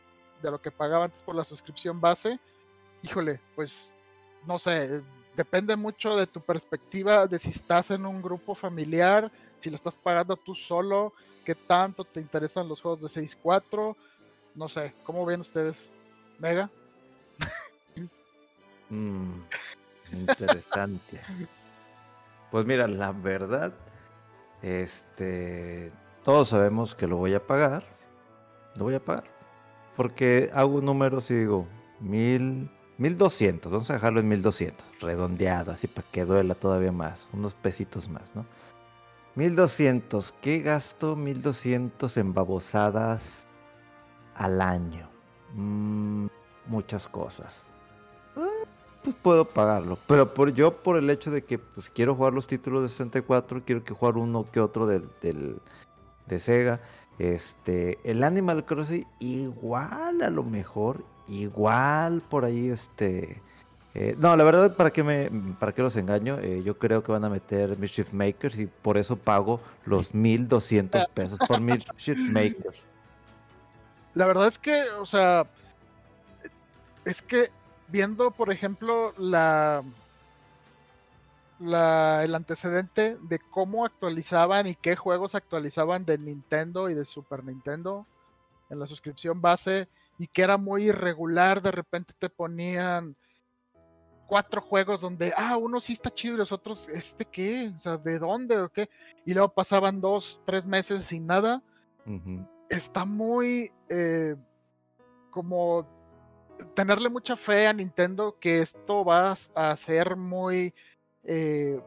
[0.44, 2.38] de lo que pagaba antes por la suscripción base,
[3.02, 3.92] híjole, pues
[4.46, 5.02] no sé,
[5.34, 9.96] depende mucho de tu perspectiva, de si estás en un grupo familiar, si lo estás
[9.96, 11.14] pagando tú solo,
[11.44, 13.96] qué tanto te interesan los juegos de 6.4,
[14.54, 15.90] no sé, ¿cómo ven ustedes?
[16.38, 16.70] Mega.
[18.90, 19.40] Mm,
[20.12, 21.20] interesante.
[22.50, 23.72] Pues mira, la verdad,
[24.62, 25.90] este,
[26.22, 27.84] todos sabemos que lo voy a pagar.
[28.76, 29.33] Lo voy a pagar.
[29.96, 31.66] Porque hago números y digo,
[32.00, 32.68] mil,
[32.98, 33.70] mil doscientos.
[33.70, 34.84] Vamos a dejarlo en mil doscientos.
[35.00, 37.28] Redondeado, así para que duela todavía más.
[37.32, 38.44] Unos pesitos más, ¿no?
[39.34, 40.34] Mil doscientos.
[40.40, 43.46] ¿Qué gasto mil doscientos en babosadas
[44.34, 45.08] al año?
[45.54, 46.26] Mm,
[46.66, 47.62] muchas cosas.
[48.36, 48.48] Ah,
[49.02, 49.98] pues puedo pagarlo.
[50.08, 53.62] Pero por yo, por el hecho de que pues quiero jugar los títulos de 64,
[53.64, 55.60] quiero que jugar uno que otro del, del-
[56.26, 56.80] de Sega.
[57.18, 63.40] Este, el Animal Crossing, igual a lo mejor, igual por ahí, este.
[63.94, 67.12] eh, no, la verdad, para que me, para que los engaño, Eh, yo creo que
[67.12, 72.78] van a meter Mischief Makers y por eso pago los 1200 pesos por Mischief Makers.
[74.14, 75.46] La verdad es que, o sea,
[77.04, 77.50] es que
[77.88, 79.82] viendo, por ejemplo, la,
[81.58, 87.44] la el antecedente de cómo actualizaban y qué juegos actualizaban de Nintendo y de Super
[87.44, 88.06] Nintendo
[88.70, 89.88] en la suscripción base
[90.18, 93.16] y que era muy irregular, de repente te ponían
[94.26, 97.72] cuatro juegos donde, ah, uno sí está chido y los otros, ¿este qué?
[97.74, 98.88] O sea, ¿de dónde o qué?
[99.24, 101.62] Y luego pasaban dos, tres meses sin nada
[102.68, 104.36] está muy eh,
[105.30, 105.86] como
[106.74, 110.74] tenerle mucha fe a Nintendo que esto va a ser muy
[111.24, 111.80] eh,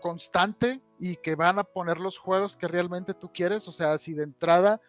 [0.00, 3.66] constante y que van a poner los juegos que realmente tú quieres.
[3.68, 4.80] O sea, si de entrada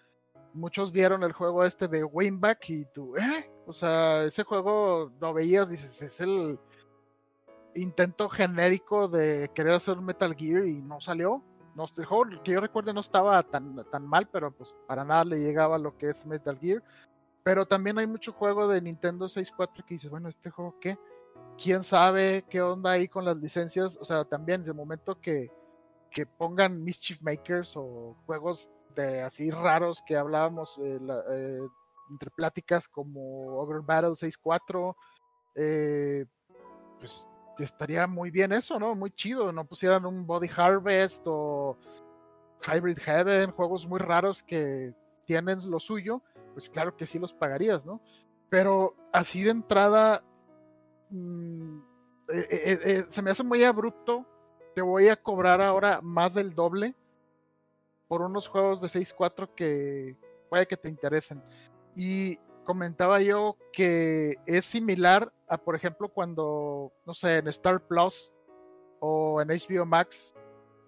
[0.54, 3.50] muchos vieron el juego este de Winback y tú, ¿eh?
[3.66, 6.60] O sea, ese juego lo veías, dices, es el
[7.76, 11.44] intento genérico de querer hacer Metal Gear y no salió.
[11.76, 15.26] No, el juego que yo recuerdo no estaba tan, tan mal, pero pues para nada
[15.26, 16.82] le llegaba lo que es Metal Gear.
[17.44, 20.98] Pero también hay mucho juego de Nintendo 64 que dices, bueno, ¿este juego qué?
[21.62, 23.98] ¿Quién sabe qué onda ahí con las licencias?
[24.00, 25.50] O sea, también desde el momento que,
[26.12, 31.00] que pongan Mischief Makers o juegos de así raros que hablábamos eh,
[31.32, 31.62] eh,
[32.10, 34.96] entre pláticas como Ogre Battle 64,
[35.56, 36.26] eh,
[37.00, 37.28] pues
[37.60, 38.96] estaría muy bien eso, ¿no?
[38.96, 41.78] Muy chido, no pusieran un Body Harvest o
[42.68, 44.94] Hybrid Heaven, juegos muy raros que
[45.26, 46.22] tienen lo suyo,
[46.54, 48.02] pues claro que sí los pagarías, ¿no?
[48.50, 50.24] Pero así de entrada,
[51.10, 51.78] mm,
[52.30, 54.26] eh, eh, eh, se me hace muy abrupto,
[54.74, 56.96] te voy a cobrar ahora más del doble
[58.08, 60.16] por unos juegos de 6.4 que
[60.50, 61.42] puede que te interesen.
[61.96, 68.34] Y comentaba yo que es similar a, por ejemplo, cuando, no sé, en Star Plus
[69.00, 70.34] o en HBO Max,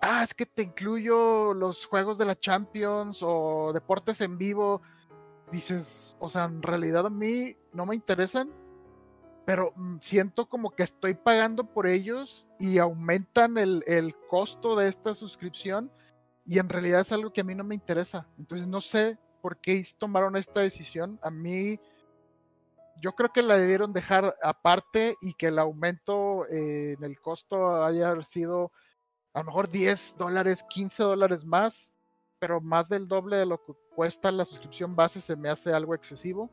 [0.01, 4.81] ah, es que te incluyo los juegos de la Champions o deportes en vivo.
[5.51, 8.51] Dices, o sea, en realidad a mí no me interesan,
[9.47, 14.89] pero mm, siento como que estoy pagando por ellos y aumentan el, el costo de
[14.89, 15.89] esta suscripción
[16.45, 18.27] y en realidad es algo que a mí no me interesa.
[18.37, 21.17] Entonces no sé por qué tomaron esta decisión.
[21.21, 21.79] A mí,
[23.01, 27.85] yo creo que la debieron dejar aparte y que el aumento eh, en el costo
[27.85, 28.73] haya sido
[29.33, 31.93] a lo mejor 10 dólares, 15 dólares más,
[32.37, 35.95] pero más del doble de lo que cuesta la suscripción base se me hace algo
[35.95, 36.49] excesivo.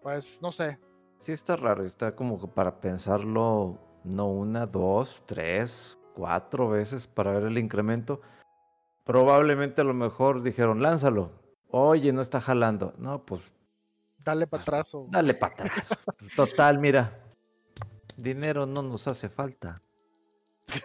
[0.00, 0.78] Pues no sé,
[1.18, 7.44] Sí está raro, está como para pensarlo, no una, dos, tres, cuatro veces para ver
[7.44, 8.20] el incremento.
[9.04, 11.32] Probablemente a lo mejor dijeron, lánzalo.
[11.70, 12.94] Oye, no está jalando.
[12.98, 13.52] No, pues
[14.24, 14.94] dale para atrás.
[14.94, 15.90] o- dale para atrás.
[16.36, 17.20] Total, mira,
[18.16, 19.82] dinero no nos hace falta.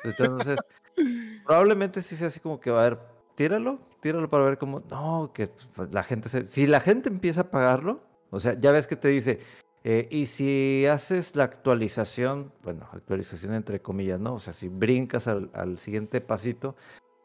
[0.04, 0.60] Entonces,
[1.46, 3.00] probablemente sí sea así como que va a ver,
[3.36, 4.80] tíralo, tíralo para ver cómo.
[4.90, 6.48] No, que pues, la gente se.
[6.48, 8.02] Si la gente empieza a pagarlo,
[8.32, 9.40] o sea, ya ves que te dice,
[9.84, 14.36] eh, y si haces la actualización, bueno, actualización entre comillas, ¿no?
[14.36, 16.76] O sea, si brincas al, al siguiente pasito,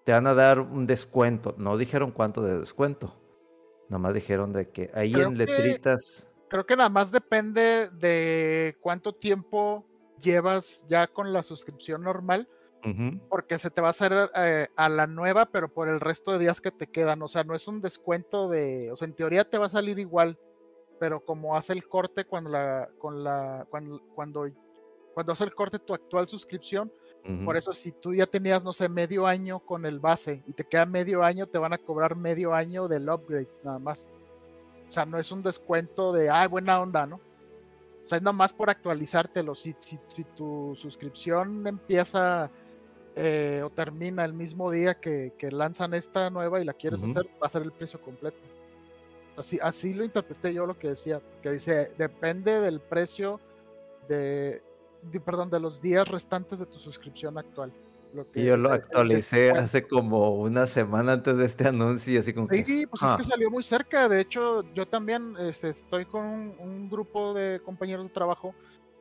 [0.05, 1.55] te van a dar un descuento.
[1.59, 3.15] No dijeron cuánto de descuento.
[3.89, 6.29] Nomás dijeron de que ahí Creo en que- letritas.
[6.49, 9.85] Creo que nada más depende de cuánto tiempo
[10.23, 12.49] llevas ya con la suscripción normal,
[13.31, 16.39] porque se te va a hacer eh, a la nueva, pero por el resto de
[16.39, 17.23] días que te quedan.
[17.23, 18.93] O sea, no es un descuento de.
[18.93, 20.39] O sea, en teoría te va a salir igual,
[21.05, 22.89] pero como hace el corte cuando la.
[22.99, 24.49] Con la cuando, cuando,
[25.13, 26.91] cuando hace el corte tu actual suscripción.
[27.45, 30.65] Por eso, si tú ya tenías, no sé, medio año con el base y te
[30.65, 34.09] queda medio año, te van a cobrar medio año del upgrade, nada más.
[34.89, 37.17] O sea, no es un descuento de, ah, buena onda, ¿no?
[37.17, 39.55] O sea, es nada más por actualizártelo.
[39.55, 42.51] Si, si, si tu suscripción empieza
[43.15, 47.27] eh, o termina el mismo día que, que lanzan esta nueva y la quieres hacer,
[47.43, 48.39] va a ser el precio completo.
[49.37, 53.41] Así, así lo interpreté yo lo que decía, que dice, depende del precio
[54.09, 54.63] de,
[55.03, 57.73] de- perdón, de los días restantes de tu suscripción actual.
[58.13, 62.17] Lo que Y yo lo actualicé hace como una semana antes de este anuncio y
[62.19, 62.65] así como que...
[62.65, 63.17] Sí, pues ah.
[63.19, 64.09] es que salió muy cerca.
[64.09, 68.55] De hecho, yo también este, estoy con un, un grupo de compañeros de trabajo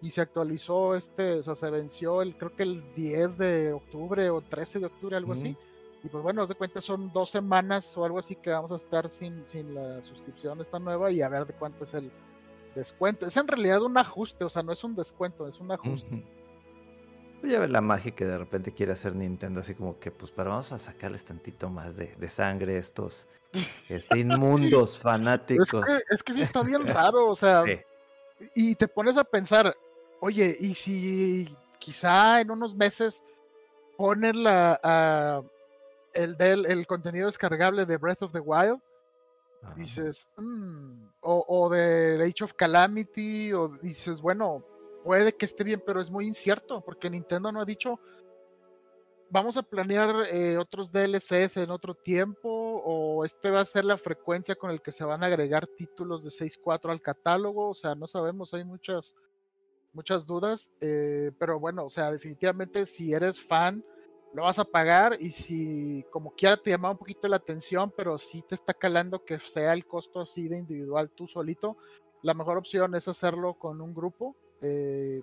[0.03, 4.29] y se actualizó este, o sea, se venció el, creo que el 10 de octubre
[4.29, 5.55] o 13 de octubre, algo así.
[6.03, 9.09] Y pues bueno, de cuenta son dos semanas o algo así que vamos a estar
[9.09, 12.11] sin, sin la suscripción esta nueva y a ver de cuánto es el
[12.75, 13.25] descuento.
[13.25, 16.13] Es en realidad un ajuste, o sea, no es un descuento, es un ajuste.
[16.15, 16.23] Ujú.
[17.39, 20.31] Pues ya ves la magia que de repente quiere hacer Nintendo, así como que, pues,
[20.31, 23.27] para vamos a sacarles tantito más de, de sangre a estos
[23.89, 25.69] este, inmundos Es fanáticos.
[25.69, 27.79] que, es que sí está bien raro, o sea, Sí.
[28.55, 29.75] y te pones a pensar,
[30.19, 33.21] oye, y si quizá en unos meses
[33.97, 35.43] ponen la,
[36.13, 38.79] el, del, el contenido descargable de Breath of the Wild,
[39.61, 39.73] Ajá.
[39.75, 44.63] dices, "Mm", o, o de Age of Calamity, o dices, bueno,
[45.03, 47.99] puede que esté bien, pero es muy incierto, porque Nintendo no ha dicho,
[49.29, 52.49] vamos a planear eh, otros DLCs en otro tiempo,
[52.85, 56.23] o este va a ser la frecuencia con el que se van a agregar títulos
[56.23, 59.15] de 6.4 al catálogo, o sea, no sabemos, hay muchas,
[59.91, 63.83] muchas dudas, eh, pero bueno, o sea, definitivamente si eres fan,
[64.33, 68.17] lo vas a pagar y si como quiera te llama un poquito la atención, pero
[68.17, 71.77] sí te está calando que sea el costo así de individual tú solito,
[72.23, 74.35] la mejor opción es hacerlo con un grupo.
[74.61, 75.21] eh,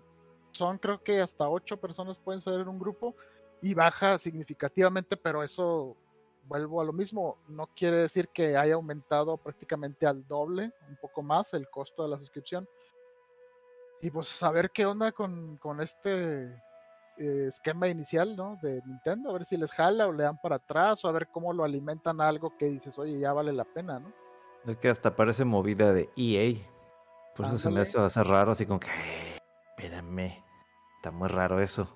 [0.53, 3.15] son creo que hasta ocho personas pueden ser en un grupo
[3.63, 5.97] y baja significativamente, pero eso
[6.45, 11.23] vuelvo a lo mismo, no quiere decir que haya aumentado prácticamente al doble, un poco
[11.23, 12.69] más el costo de la suscripción.
[14.03, 16.51] Y pues saber qué onda con, con este
[17.21, 18.57] eh, esquema inicial, ¿no?
[18.63, 21.29] De Nintendo, a ver si les jala o le dan para atrás, o a ver
[21.29, 24.13] cómo lo alimentan a algo que dices, oye, ya vale la pena, ¿no?
[24.67, 26.59] Es que hasta parece movida de EA.
[27.37, 29.39] Por eso se me hace, hace raro, así como que, "Eh,
[29.71, 30.43] espérame,
[30.97, 31.89] está muy raro eso.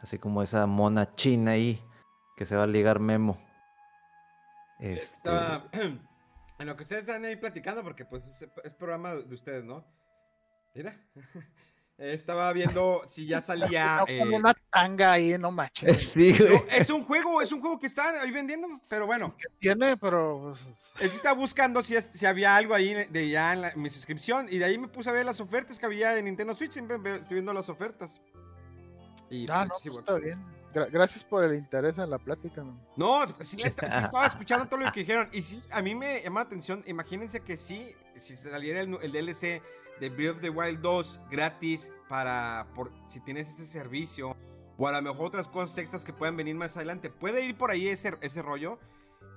[0.00, 1.82] Así como esa mona china ahí
[2.36, 3.38] que se va a ligar Memo.
[4.80, 5.64] Este, Estaba
[6.58, 9.84] en lo que ustedes están ahí platicando, porque pues es, es programa de ustedes, ¿no?
[10.74, 10.94] Mira.
[11.96, 14.02] Estaba viendo si ya salía.
[14.08, 16.10] Eh, como una tanga ahí, no manches.
[16.12, 16.50] Sí, güey.
[16.52, 19.34] no, es un juego, es un juego que están ahí vendiendo, pero bueno.
[19.60, 20.60] Tiene, pero pues,
[21.00, 23.80] Él sí estaba buscando si, es- si había algo ahí de ya en, la- en
[23.80, 24.48] mi suscripción.
[24.50, 26.72] Y de ahí me puse a ver las ofertas que había de Nintendo Switch.
[26.72, 28.20] Siempre estoy viendo las ofertas.
[29.30, 30.16] Y ah, pues, no, sí, pues bueno.
[30.16, 30.54] está bien.
[30.74, 32.64] Gra- gracias por el interés en la plática.
[32.64, 32.80] man.
[32.96, 35.28] No, sí, estaba escuchando todo lo que dijeron.
[35.32, 36.82] Y sí, a mí me llama la atención.
[36.88, 39.62] Imagínense que sí, si saliera el DLC
[40.00, 44.36] de Breath of the Wild 2 gratis para por, si tienes este servicio.
[44.76, 47.08] O a lo mejor otras cosas extras que puedan venir más adelante.
[47.08, 48.78] Puede ir por ahí ese, ese rollo.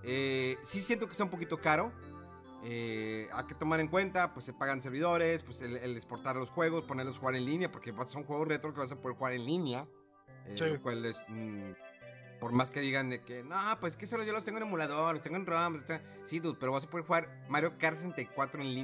[0.04, 1.92] Eh, sí siento que está un poquito caro.
[2.64, 6.50] Eh, hay que tomar en cuenta, pues se pagan servidores, pues el, el exportar los
[6.50, 9.34] juegos, ponerlos a jugar en línea, porque son juegos retro que vas a poder jugar
[9.34, 9.88] en línea.
[10.48, 10.66] eh, Sí.
[10.66, 11.72] Lo cual es, mm,
[12.40, 15.14] por más que digan de que, no, pues que solo yo los tengo en emulador,
[15.14, 15.76] los tengo en ROM.
[15.78, 16.02] está-".
[16.26, 18.84] Sí, dude, pero vas a poder jugar Mario Kart 64 en línea.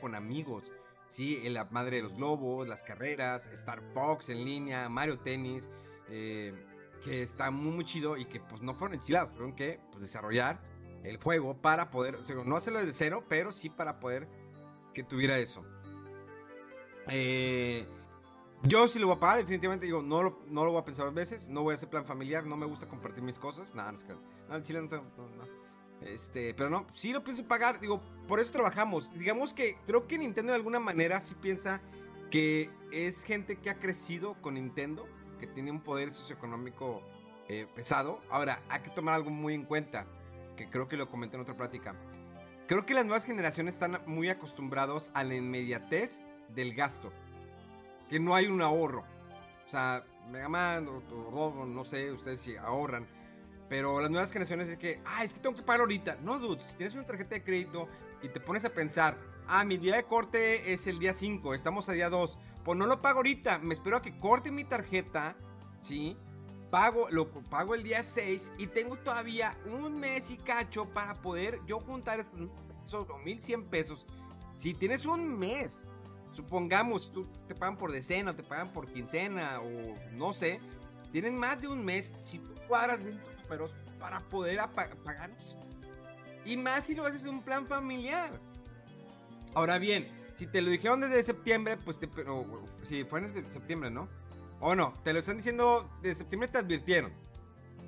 [0.00, 0.72] con amigos.
[1.08, 5.70] Sí, la madre de los globos, las carreras, Star Fox en línea, Mario Tennis,
[6.08, 6.52] eh,
[7.02, 10.60] que está muy, muy chido y que pues no fueron enchilados, tuvieron que pues, desarrollar
[11.04, 14.28] el juego para poder, o sea, no hacerlo desde cero, pero sí para poder
[14.92, 15.64] que tuviera eso.
[17.08, 17.86] Eh,
[18.64, 21.06] yo sí lo voy a pagar, definitivamente digo, no lo, no lo voy a pensar
[21.06, 23.92] dos veces, no voy a hacer plan familiar, no me gusta compartir mis cosas, nada,
[23.92, 25.57] no, no, no, no, no.
[26.02, 29.12] Este, pero no, sí lo pienso pagar, digo, por eso trabajamos.
[29.14, 31.80] Digamos que creo que Nintendo de alguna manera sí piensa
[32.30, 35.06] que es gente que ha crecido con Nintendo,
[35.40, 37.02] que tiene un poder socioeconómico
[37.48, 38.20] eh, pesado.
[38.30, 40.06] Ahora, hay que tomar algo muy en cuenta,
[40.56, 41.94] que creo que lo comenté en otra plática.
[42.66, 46.22] Creo que las nuevas generaciones están muy acostumbrados a la inmediatez
[46.54, 47.12] del gasto,
[48.10, 49.04] que no hay un ahorro.
[49.66, 53.06] O sea, Mega Man o, o no sé, ustedes si ahorran.
[53.68, 56.18] Pero las nuevas generaciones es que, ah, es que tengo que pagar ahorita.
[56.22, 57.88] No, dude, si tienes una tarjeta de crédito
[58.22, 61.88] y te pones a pensar, ah, mi día de corte es el día 5, estamos
[61.88, 65.36] a día 2, pues no lo pago ahorita, me espero a que corte mi tarjeta,
[65.80, 66.16] ¿sí?
[66.70, 71.60] Pago, lo pago el día 6 y tengo todavía un mes y cacho para poder
[71.66, 74.06] yo juntar esos mil pesos o 1100 pesos.
[74.56, 75.86] Si tienes un mes,
[76.32, 80.60] supongamos, tú te pagan por decena, te pagan por quincena o no sé,
[81.10, 83.00] tienen más de un mes, si tú cuadras
[83.48, 84.60] números para poder
[85.04, 85.58] pagar eso.
[86.44, 88.30] Y más si lo haces un plan familiar.
[89.54, 92.08] Ahora bien, si te lo dijeron desde septiembre, pues te.
[92.08, 92.46] Pero,
[92.82, 94.08] si fue en septiembre, ¿no?
[94.60, 97.12] O no, te lo están diciendo desde septiembre, te advirtieron.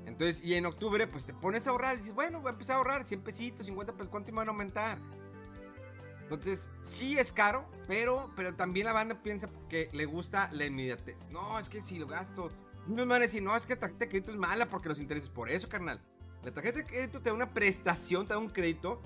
[0.07, 2.79] Entonces, y en octubre, pues te pones a ahorrar dices, bueno, voy a empezar a
[2.79, 4.99] ahorrar 100 pesitos, 50 pesos, ¿cuánto me van a aumentar?
[6.23, 11.29] Entonces, sí es caro, pero, pero también la banda piensa que le gusta la inmediatez.
[11.31, 12.51] No, es que si lo gasto.
[12.91, 14.99] Me van a decir, no, es que la tarjeta de crédito es mala porque los
[14.99, 16.01] intereses por eso, carnal.
[16.43, 19.01] La tarjeta de crédito te da una prestación, te da un crédito.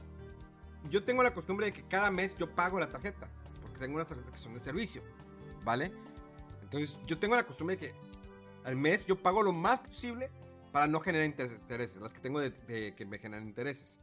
[0.90, 3.28] Yo tengo la costumbre de que cada mes yo pago la tarjeta,
[3.62, 5.02] porque tengo que son de servicio,
[5.64, 5.92] ¿vale?
[6.62, 7.94] Entonces, yo tengo la costumbre de que
[8.64, 10.30] al mes yo pago lo más posible
[10.72, 14.00] para no generar inter- intereses, las que tengo de, de que me generan intereses.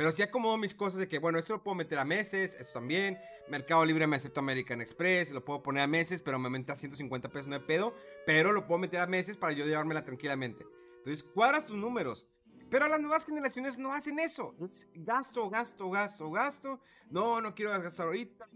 [0.00, 2.72] Pero sí acomodo mis cosas de que, bueno, esto lo puedo meter a meses, esto
[2.72, 3.18] también.
[3.50, 7.28] Mercado Libre me acepto American Express, lo puedo poner a meses, pero me aumenta 150
[7.28, 7.94] pesos, no de pedo.
[8.24, 10.64] Pero lo puedo meter a meses para yo llevármela tranquilamente.
[10.96, 12.26] Entonces, cuadras tus números.
[12.70, 14.54] Pero las nuevas generaciones no hacen eso.
[14.70, 16.80] Es gasto, gasto, gasto, gasto.
[17.10, 18.48] No, no quiero gastar ahorita.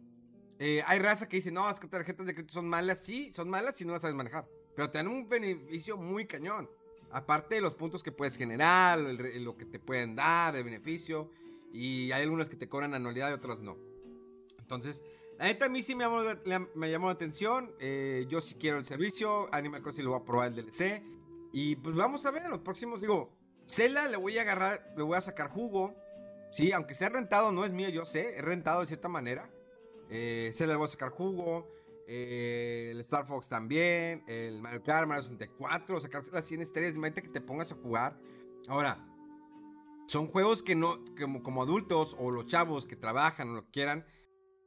[0.58, 3.04] Eh, hay raza que dice, no, que tarjetas de crédito son malas.
[3.04, 4.48] Sí, son malas si no las sabes manejar.
[4.74, 6.70] Pero te dan un beneficio muy cañón.
[7.14, 11.30] Aparte de los puntos que puedes generar, lo que te pueden dar de beneficio.
[11.72, 13.76] Y hay algunas que te cobran anualidad y otras no.
[14.58, 15.04] Entonces,
[15.38, 16.22] la neta a mí sí me llamó,
[17.04, 17.72] la- atención.
[17.78, 19.48] eh, yo sí quiero el servicio.
[19.54, 21.04] Animal Crossing lo voy a probar el DLC.
[21.52, 23.00] Y pues vamos a ver los próximos.
[23.00, 23.30] Digo,
[23.68, 25.94] Zelda le voy a agarrar, le voy a sacar jugo.
[26.52, 28.36] Sí, aunque sea rentado, no es mío, yo sé.
[28.38, 29.48] Es rentado de cierta manera.
[30.10, 31.68] Eh, le voy a sacar jugo.
[32.06, 34.24] Eh, el Star Fox también.
[34.26, 36.00] El Mario Kart, Mario 64.
[36.00, 36.94] Sacar las 100 estrellas.
[36.94, 38.18] Imagínate que te pongas a jugar.
[38.68, 39.04] Ahora,
[40.06, 43.70] son juegos que no, como, como adultos o los chavos que trabajan o lo que
[43.70, 44.06] quieran,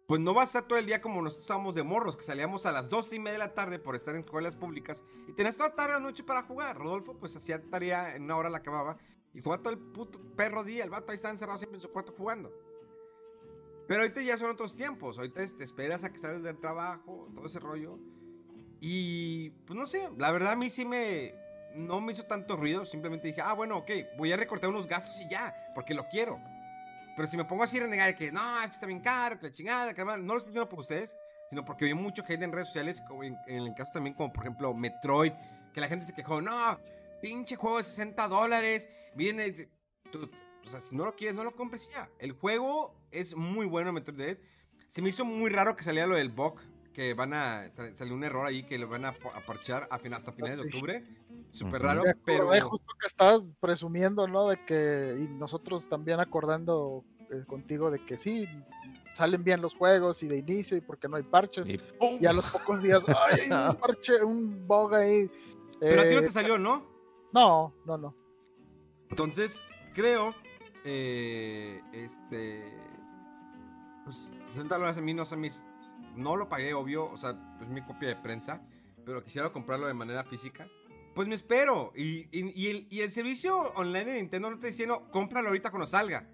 [0.07, 2.65] pues no va a estar todo el día como nosotros estábamos de morros, que salíamos
[2.65, 5.57] a las 12 y media de la tarde por estar en escuelas públicas y tenías
[5.57, 6.77] toda tarde o noche para jugar.
[6.77, 8.97] Rodolfo, pues hacía tarea en una hora la acababa
[9.33, 10.83] y jugaba todo el puto perro día.
[10.83, 12.51] El vato ahí está encerrado siempre en su cuarto jugando.
[13.87, 15.17] Pero ahorita ya son otros tiempos.
[15.17, 17.99] Ahorita te esperas a que sales del trabajo, todo ese rollo.
[18.79, 21.33] Y pues no sé, la verdad a mí sí me.
[21.75, 22.85] No me hizo tanto ruido.
[22.85, 26.39] Simplemente dije, ah, bueno, ok, voy a recortar unos gastos y ya, porque lo quiero.
[27.15, 29.39] Pero si me pongo así a renegar de que no, es que está bien caro,
[29.39, 31.15] que la chingada, que además, no lo estoy diciendo por ustedes,
[31.49, 34.31] sino porque vi mucho gente en redes sociales, como en, en el caso también, como
[34.31, 35.33] por ejemplo Metroid,
[35.73, 36.79] que la gente se quejó, no,
[37.21, 39.69] pinche juego de 60 dólares, viene.
[40.67, 42.09] O sea, si no lo quieres, no lo compres y ya.
[42.19, 44.37] El juego es muy bueno, Metroid Dread.
[44.87, 46.59] Se me hizo muy raro que saliera lo del bug,
[46.93, 47.71] que van a.
[47.93, 50.63] Salió un error ahí que lo van a, a parchar a fin- hasta finales de
[50.63, 50.69] sí.
[50.75, 51.03] octubre.
[51.51, 52.43] Súper raro, pero.
[52.43, 54.49] acordé justo que estabas presumiendo, ¿no?
[54.49, 58.47] De que, y nosotros también acordando eh, contigo de que sí,
[59.15, 61.67] salen bien los juegos y de inicio y porque no hay parches.
[61.67, 61.79] Y
[62.19, 65.29] Y a los pocos días, ¡ay, hay un parche, un bug ahí!
[65.79, 66.85] Pero a ti no Eh, te salió, ¿no?
[67.33, 68.15] no, no, no.
[69.09, 69.61] Entonces,
[69.93, 70.33] creo.
[70.87, 72.73] Eh, este.
[74.03, 75.63] Pues 60 dólares a mí no me hizo-
[76.15, 77.05] No lo pagué, obvio.
[77.11, 78.61] O sea, pues mi copia de prensa.
[79.05, 80.67] Pero quisiera comprarlo de manera física.
[81.13, 81.91] Pues me espero.
[81.95, 85.49] Y, y- y el, y el servicio online de Nintendo no te está diciendo, cómpralo
[85.49, 86.27] ahorita cuando salga.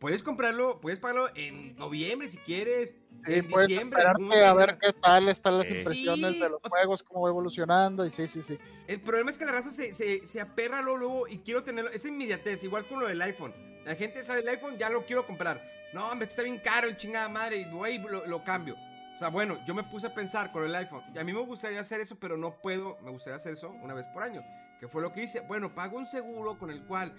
[0.00, 2.96] Puedes comprarlo, puedes pagarlo en noviembre si quieres.
[3.24, 4.02] Sí, en puedes diciembre.
[4.02, 5.78] a ver qué tal están las Eh.
[5.78, 8.58] impresiones Sí, de los o sea- juegos, cómo va evolucionando, y sí, sí, sí.
[8.88, 11.88] El problema es que la raza se, se, se aperra luego, luego y quiero tenerlo.
[11.92, 13.54] Es inmediatez, igual con lo del iPhone.
[13.84, 15.62] La gente sabe el iPhone, ya lo quiero comprar.
[15.92, 18.76] No, hombre, está bien caro, chingada madre, y güey, lo, lo cambio.
[19.14, 21.02] O sea, bueno, yo me puse a pensar con el iPhone.
[21.14, 22.98] Y a mí me gustaría hacer eso, pero no puedo.
[23.02, 24.42] Me gustaría hacer eso una vez por año.
[24.80, 25.40] Que fue lo que hice.
[25.40, 27.14] Bueno, pago un seguro con el cual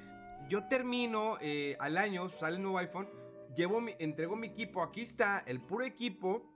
[0.50, 3.08] yo termino eh, al año, sale el nuevo iPhone.
[3.56, 4.82] Llevo mi, entrego mi equipo.
[4.82, 6.50] Aquí está el puro equipo.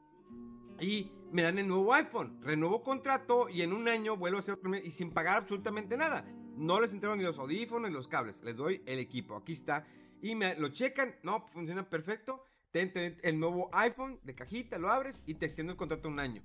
[0.79, 2.39] Y me dan el nuevo iPhone.
[2.41, 4.75] Renuevo contrato y en un año vuelvo a hacer otro.
[4.75, 6.25] Y sin pagar absolutamente nada.
[6.55, 8.41] No les entrego ni los audífonos ni los cables.
[8.43, 9.35] Les doy el equipo.
[9.35, 9.85] Aquí está.
[10.21, 11.15] Y me lo checan.
[11.23, 12.43] No, funciona perfecto.
[12.71, 16.19] Ten, ten el nuevo iPhone de cajita, lo abres y te extiendo el contrato un
[16.19, 16.43] año.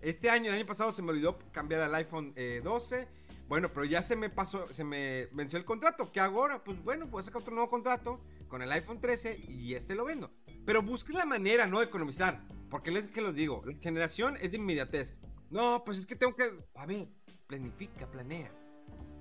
[0.00, 3.08] Este año, el año pasado, se me olvidó cambiar al iPhone eh, 12.
[3.48, 6.10] Bueno, pero ya se me pasó, se me venció el contrato.
[6.10, 6.64] ¿Qué ahora?
[6.64, 10.32] Pues bueno, puedo sacar otro nuevo contrato con el iPhone 13 y este lo vendo.
[10.64, 11.78] Pero busques la manera, ¿no?
[11.78, 12.42] De economizar.
[12.70, 15.14] Porque les que los digo, la generación es de inmediatez.
[15.50, 16.44] No, pues es que tengo que.
[16.74, 17.08] A ver,
[17.46, 18.50] planifica, planea.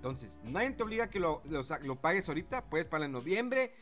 [0.06, 2.70] Entonces, nadie te obliga a que lo, lo lo pagues ahorita.
[2.70, 3.74] Puedes pagarlo en noviembre,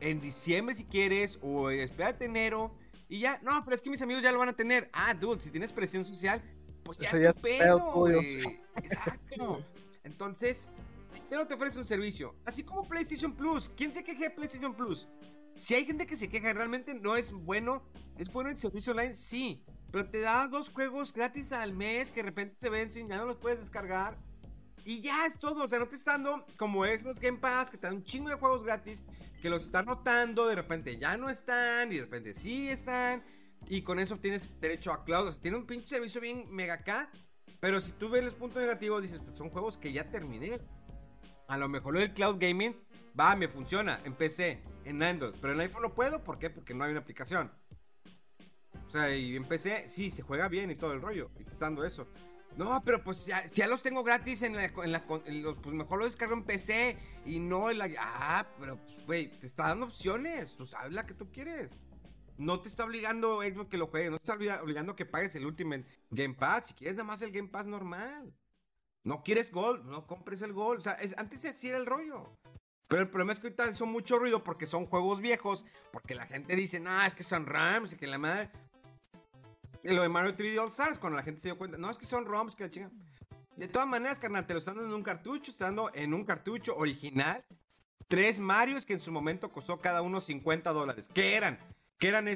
[0.00, 2.74] en diciembre si quieres, o espérate enero.
[3.08, 4.90] Y ya, no, pero es que mis amigos ya lo van a tener.
[4.92, 6.42] Ah, dude, si tienes presión social,
[6.82, 8.04] pues ya es pedo.
[8.78, 9.64] Exacto.
[10.02, 10.68] Entonces,
[11.14, 12.34] Nintendo te ofrece un servicio.
[12.44, 13.70] Así como PlayStation Plus.
[13.76, 15.06] ¿Quién se queja de PlayStation Plus?
[15.54, 17.84] Si hay gente que se queja, realmente no es bueno.
[18.18, 19.14] ¿Es bueno el servicio online?
[19.14, 19.62] Sí.
[19.92, 23.26] Pero te da dos juegos gratis al mes que de repente se vencen, ya no
[23.26, 24.18] los puedes descargar.
[24.90, 25.62] Y ya es todo.
[25.62, 28.28] O sea, no te está dando como Xbox Game Pass, que te dan un chingo
[28.28, 29.04] de juegos gratis,
[29.40, 33.22] que los están notando, de repente ya no están, y de repente sí están.
[33.68, 35.28] Y con eso tienes derecho a cloud.
[35.28, 37.08] O sea, tiene un pinche servicio bien mega acá.
[37.60, 40.60] Pero si tú ves los puntos negativos, dices, pues son juegos que ya terminé.
[41.46, 42.74] A lo mejor del cloud gaming,
[43.18, 45.34] va, me funciona en PC, en Android.
[45.40, 46.50] Pero en iPhone no puedo, ¿por qué?
[46.50, 47.52] Porque no hay una aplicación.
[48.88, 51.30] O sea, y en PC sí, se juega bien y todo el rollo.
[51.38, 52.08] Y te está dando eso.
[52.56, 55.56] No, pero pues ya, si ya los tengo gratis en la, en la- en los,
[55.58, 57.88] pues mejor los descargo en PC y no en la...
[57.98, 60.56] Ah, pero pues, güey, te está dando opciones.
[60.56, 61.78] Tú sabes la que tú quieres.
[62.36, 64.10] No te está obligando Xbox que lo juegues.
[64.10, 66.68] No te está obli- obligando que pagues el Ultimate Game Pass.
[66.68, 68.34] Si quieres nada más el Game Pass normal.
[69.04, 70.80] No quieres Gold, no compres el Gold.
[70.80, 72.36] O sea, es- antes así era el rollo.
[72.88, 75.64] Pero el problema es que ahorita son mucho ruido porque son juegos viejos.
[75.92, 78.50] Porque la gente dice, no, es que son RAMs y que la madre...
[79.82, 82.06] Lo de Mario 3D All Stars, cuando la gente se dio cuenta, no, es que
[82.06, 82.90] son ROMs, que la chinga.
[83.56, 86.24] De todas maneras, carnal, te lo están dando en un cartucho, están dando en un
[86.24, 87.44] cartucho original.
[88.08, 91.08] Tres Marios que en su momento costó cada uno 50 dólares.
[91.12, 91.58] ¿Qué eran?
[91.98, 92.26] ¿Qué eran?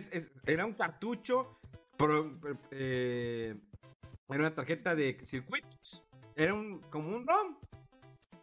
[0.47, 1.59] Era un cartucho,
[2.71, 3.57] eh,
[4.29, 6.03] era una tarjeta de circuitos.
[6.37, 7.57] Era un, como un ROM.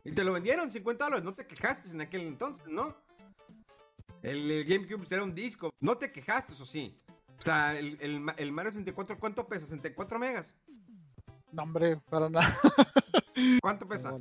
[0.03, 1.23] Y te lo vendieron 50 dólares.
[1.23, 2.95] No te quejaste en aquel entonces, ¿no?
[4.21, 5.73] El, GameCube era un disco.
[5.79, 6.99] No te quejaste, eso sí.
[7.41, 9.65] O sea, el, el el Mario 64, ¿cuánto pesa?
[9.65, 10.55] 64 megas.
[11.51, 12.55] No, hombre, para nada.
[13.61, 14.15] ¿Cuánto pesa?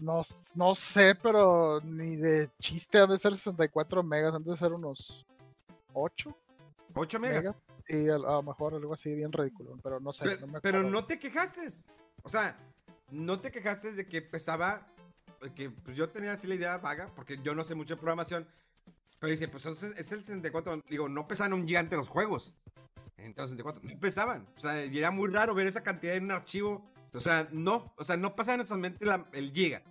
[0.00, 0.22] No,
[0.54, 5.24] no sé, pero ni de chiste han de ser 64 megas, han de ser unos
[5.94, 6.36] 8
[6.94, 7.44] 8 megas.
[7.44, 7.56] megas.
[7.86, 10.24] Sí, a, lo mejor algo así bien ridículo, pero no sé.
[10.24, 11.68] Pero, no me pero no te quejaste.
[12.22, 12.56] O sea,
[13.10, 14.86] no te quejaste de que pesaba.
[15.54, 18.48] Que pues yo tenía así la idea vaga, porque yo no sé mucho de programación.
[19.24, 20.82] Pero dice, pues es, el 64.
[20.86, 22.54] Digo, no pesaban un gigante los juegos.
[23.16, 23.80] Entonces, 64.
[23.82, 24.46] No pesaban.
[24.54, 26.84] O sea, era muy raro ver esa cantidad en un archivo.
[27.14, 27.94] O sea, no.
[27.96, 29.82] O sea, no pasaba en nuestra mente la- el giga.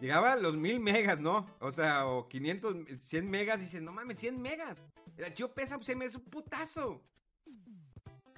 [0.00, 1.46] Llegaba a los 1000 megas, ¿no?
[1.60, 3.72] O sea, o 500, 100 megas.
[3.72, 4.84] Y no mames, 100 megas.
[5.16, 7.00] El archivo pesa, pues, se me es un putazo.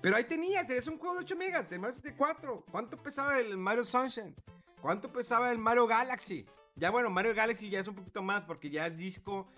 [0.02, 2.66] Pero ahí tenías, es un juego de 8 megas, de Mario 64.
[2.70, 4.36] ¿Cuánto pesaba el Mario Sunshine?
[4.82, 6.44] ¿Cuánto pesaba el Mario Galaxy?
[6.74, 9.50] Ya bueno, Mario Galaxy ya es un poquito más porque ya es disco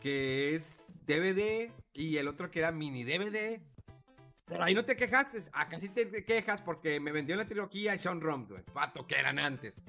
[0.00, 3.60] que es DVD y el otro que era mini DVD.
[4.46, 5.38] Pero ahí no te quejaste.
[5.52, 8.48] Acá sí te quejas porque me vendió la trilogía y son ROM.
[8.72, 9.80] Pato, que eran antes.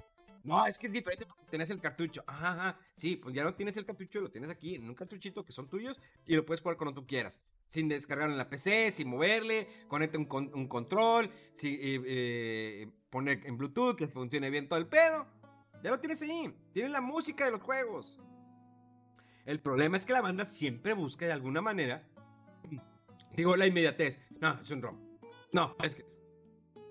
[0.44, 2.24] No, es que es diferente porque tenés el cartucho.
[2.28, 2.80] Ajá, ajá.
[2.96, 5.68] Sí, pues ya no tienes el cartucho, lo tienes aquí en un cartuchito que son
[5.70, 7.40] tuyos y lo puedes jugar cuando tú quieras.
[7.68, 12.88] sin descargarlo en la PC, sin moverle, conecta un, con- un control, si, eh, eh,
[13.10, 15.26] poner en Bluetooth, que funcione bien todo el pedo.
[15.82, 16.54] Ya lo tienes ahí.
[16.74, 18.20] Tienes la música de los juegos.
[19.46, 22.04] El problema es que la banda siempre busca de alguna manera.
[23.36, 24.20] Digo, la inmediatez.
[24.40, 24.98] No, es un ROM.
[25.52, 26.06] No, es que.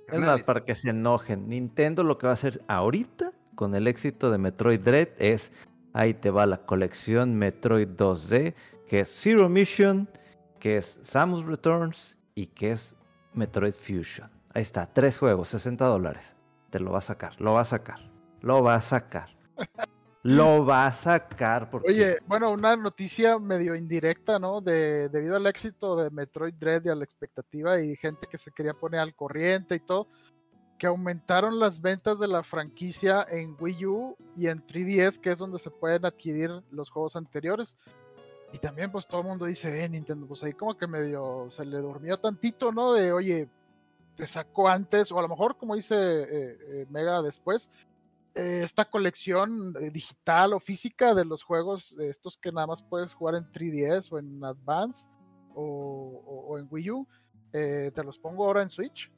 [0.08, 1.48] Es más, para que se enojen.
[1.48, 5.52] Nintendo lo que va a hacer ahorita con el éxito de Metroid Dread es
[5.92, 8.54] ahí te va la colección Metroid 2D,
[8.88, 10.08] que es Zero Mission,
[10.58, 12.96] que es Samus Returns y que es
[13.34, 14.30] Metroid Fusion.
[14.54, 16.36] Ahí está, tres juegos, 60 dólares.
[16.70, 18.00] Te lo va a sacar, lo va a sacar,
[18.40, 19.28] lo va a sacar.
[20.22, 24.60] Lo va a sacar porque Oye, bueno, una noticia medio indirecta, ¿no?
[24.60, 28.50] De, debido al éxito de Metroid Dread y a la expectativa y gente que se
[28.52, 30.08] quería poner al corriente y todo,
[30.78, 35.38] que aumentaron las ventas de la franquicia en Wii U y en 3DS, que es
[35.38, 37.78] donde se pueden adquirir los juegos anteriores.
[38.52, 41.64] Y también pues todo el mundo dice, eh, Nintendo, pues ahí como que medio se
[41.64, 42.92] le durmió tantito, ¿no?
[42.92, 43.48] De, oye,
[44.16, 47.70] te sacó antes, o a lo mejor como dice eh, eh, Mega después,
[48.34, 53.12] esta colección eh, digital o física de los juegos, eh, estos que nada más puedes
[53.14, 55.08] jugar en 3DS o en Advance
[55.54, 55.62] o,
[56.26, 57.06] o- o en Wii U,
[57.52, 59.10] eh, te los pongo ahora en Switch.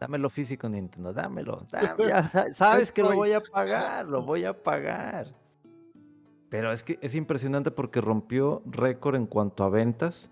[0.00, 1.66] Dámelo físico, Nintendo, dámelo.
[2.08, 5.32] ya sabes que lo voy a pagar, lo voy a pagar.
[6.50, 10.30] Pero es que es impresionante porque rompió récord en cuanto a ventas,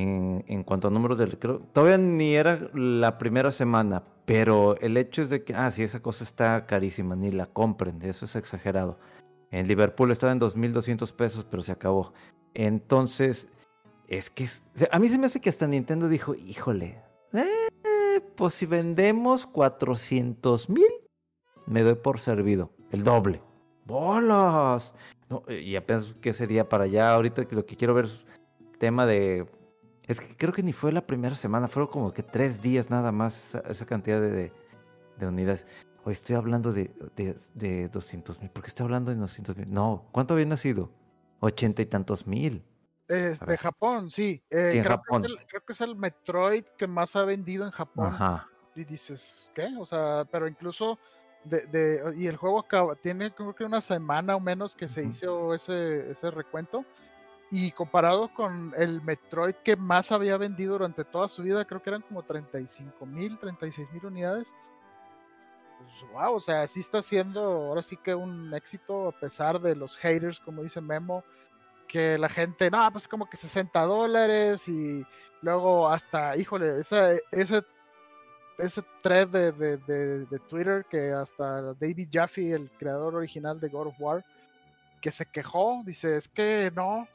[0.00, 1.38] en, cuanto a números del...
[1.38, 5.82] creo- todavía ni era la primera semana, pero el hecho es de que, ah, sí,
[5.82, 8.98] esa cosa está carísima, ni la compren, eso es exagerado.
[9.50, 12.12] En Liverpool estaba en 2.200 pesos, pero se acabó.
[12.54, 13.48] Entonces,
[14.08, 14.46] es que
[14.90, 17.00] a mí se me hace que hasta Nintendo dijo, híjole,
[17.32, 20.86] eh, pues si vendemos 400 mil,
[21.66, 23.40] me doy por servido, el doble.
[23.86, 24.94] ¡Bolas!
[25.28, 27.14] No, y apenas, ¿qué sería para allá?
[27.14, 28.20] Ahorita que lo que quiero ver es
[28.78, 29.46] tema de...
[30.06, 33.10] Es que creo que ni fue la primera semana, fueron como que tres días nada
[33.12, 34.52] más esa, esa cantidad de, de-
[35.18, 35.66] de unidades.
[36.04, 38.50] Hoy estoy hablando de, de, de 200 mil.
[38.50, 39.72] ¿Por qué estoy hablando de 200 mil?
[39.72, 40.90] No, ¿cuánto había nacido?
[41.40, 42.62] Ochenta y tantos mil.
[43.08, 43.56] Es de.
[43.56, 44.42] Japón, sí.
[44.50, 45.22] Eh, Sí, en creo, Japón.
[45.22, 48.06] Que es el, creo que es el Metroid que más ha vendido en Japón.
[48.06, 48.48] Ajá.
[48.76, 49.68] Y dices, ¿qué?
[49.78, 50.98] O sea, pero incluso
[51.44, 55.02] de, de- y el juego acaba, tiene creo que una semana o menos que se
[55.04, 56.84] hizo ese, ese recuento.
[57.50, 61.90] Y comparado con el Metroid que más había vendido durante toda su vida, creo que
[61.90, 64.52] eran como 35 mil, 36 mil unidades.
[65.78, 69.76] Pues, wow, o sea, sí está siendo ahora sí que un éxito a pesar de
[69.76, 71.22] los haters, como dice Memo,
[71.86, 75.06] que la gente, no, pues como que 60 dólares y
[75.42, 77.62] luego hasta, híjole, esa, ese
[78.58, 79.76] ese thread de, de-
[80.24, 84.24] de Twitter que hasta David Jaffe, el creador original de God of War,
[85.00, 87.06] que se quejó, dice, es que no,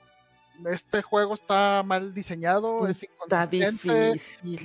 [0.69, 4.15] este juego está mal diseñado, es inconsistente,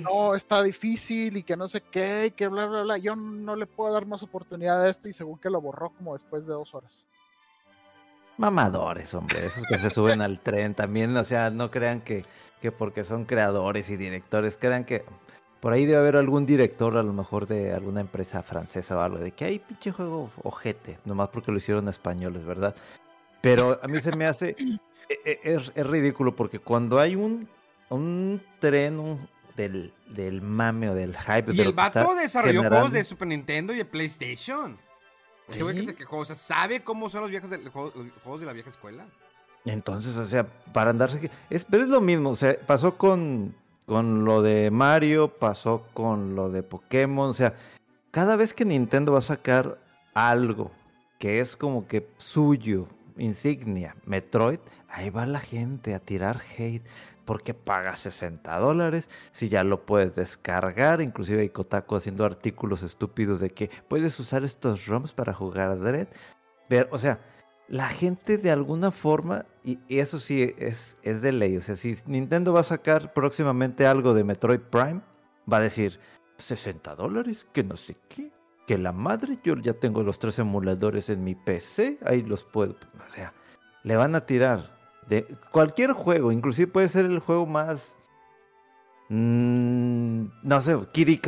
[0.01, 3.55] no, está difícil y que no sé qué, y que bla, bla, bla, yo no
[3.55, 6.53] le puedo dar más oportunidad a esto y según que lo borró como después de
[6.53, 7.05] dos horas.
[8.37, 12.23] Mamadores, hombre, esos que se suben al tren también, o sea, no crean que,
[12.61, 15.03] que porque son creadores y directores, crean que
[15.59, 19.17] por ahí debe haber algún director, a lo mejor de alguna empresa francesa o algo,
[19.17, 22.75] de que hay pinche juego ojete, nomás porque lo hicieron españoles, ¿verdad?
[23.41, 24.55] Pero a mí se me hace,
[25.09, 27.47] es, es ridículo porque cuando hay un,
[27.89, 32.75] un tren un- del, del mame o del hype, Y de el vato desarrolló generando-
[32.75, 34.77] juegos de Super Nintendo y de PlayStation.
[35.49, 38.39] Ese güey que se quejó, o sea, ¿sabe cómo son los, viejos de, los juegos
[38.41, 39.05] de la vieja escuela?
[39.65, 41.31] Entonces, o sea, para andarse...
[41.49, 43.55] Es, pero es lo mismo, o sea, pasó con,
[43.85, 47.53] con lo de Mario, pasó con lo de Pokémon, o sea,
[48.11, 49.79] cada vez que Nintendo va a sacar
[50.13, 50.71] algo
[51.17, 52.87] que es como que suyo,
[53.17, 54.59] insignia, Metroid,
[54.89, 56.85] ahí va la gente a tirar hate.
[57.25, 63.41] Porque paga 60 dólares, si ya lo puedes descargar, inclusive hay Kotaku haciendo artículos estúpidos
[63.41, 66.07] de que puedes usar estos ROMs para jugar Dread.
[66.69, 67.19] Pero, o sea,
[67.67, 71.95] la gente de alguna forma, y eso sí es, es de ley, o sea, si
[72.05, 75.01] Nintendo va a sacar próximamente algo de Metroid Prime,
[75.51, 75.99] va a decir
[76.37, 78.31] 60 dólares, que no sé qué,
[78.65, 82.77] que la madre, yo ya tengo los tres emuladores en mi PC, ahí los puedo,
[83.05, 83.33] o sea,
[83.83, 84.76] le van a tirar
[85.07, 87.95] de cualquier juego, inclusive puede ser el juego más,
[89.09, 91.19] mm, no sé, Kid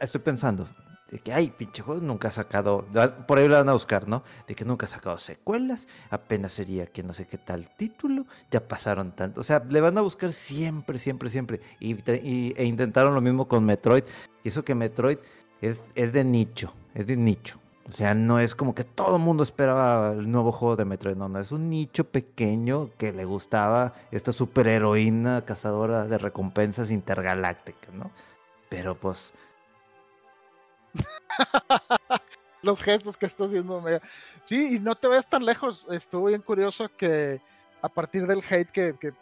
[0.00, 0.66] estoy pensando,
[1.10, 2.86] de que, ay, pinche juego nunca ha sacado,
[3.28, 4.24] por ahí lo van a buscar, ¿no?
[4.48, 8.66] De que nunca ha sacado secuelas, apenas sería que no sé qué tal título, ya
[8.66, 13.20] pasaron tanto, o sea, le van a buscar siempre, siempre, siempre, y- e intentaron lo
[13.20, 14.02] mismo con Metroid,
[14.42, 15.18] y eso que Metroid
[15.60, 19.22] es, es de nicho, es de nicho, O sea, no es como que todo el
[19.22, 21.16] mundo esperaba el nuevo juego de Metroid.
[21.16, 27.92] No, no, es un nicho pequeño que le gustaba esta superheroína cazadora de recompensas intergalácticas,
[27.92, 28.10] ¿no?
[28.70, 29.34] Pero pues,
[32.62, 34.00] Los gestos que está haciendo Omega.
[34.44, 35.86] Sí, y no te vayas tan lejos.
[35.90, 37.40] Estuvo bien curioso que
[37.82, 39.12] a partir del hate que, que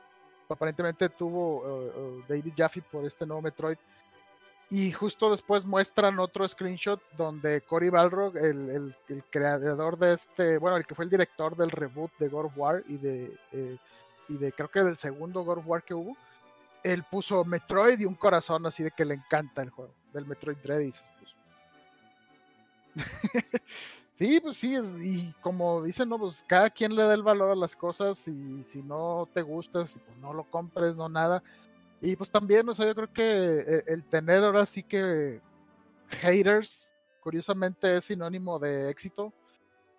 [0.48, 3.78] aparentemente tuvo eh, eh, David Jaffe por este nuevo Metroid.
[4.72, 10.56] Y justo después muestran otro screenshot donde Cory Balrog, el, el- el creador de este,
[10.56, 13.76] bueno, el que fue el director del reboot de God of War y de, eh,
[14.30, 16.16] y de creo que del segundo God of War que hubo,
[16.82, 20.56] él puso Metroid y un corazón así de que le encanta el juego, del Metroid
[20.62, 20.94] Dread.
[24.14, 27.54] Sí, pues sí, y como dicen, no, pues cada quien le da el valor a
[27.56, 31.42] las cosas y si no te gustas, pues no lo compres, no nada.
[32.02, 35.40] Y pues también, o sea, yo creo que eh, el tener ahora sí que
[36.08, 36.92] haters,
[37.22, 39.32] curiosamente es sinónimo de éxito,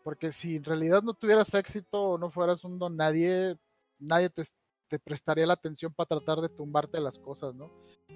[0.04, 3.58] porque si en realidad no tuvieras éxito o no fueras un don nadie,
[4.00, 4.44] nadie te,
[4.90, 7.72] te prestaría la atención para tratar de tumbarte las cosas, ¿no?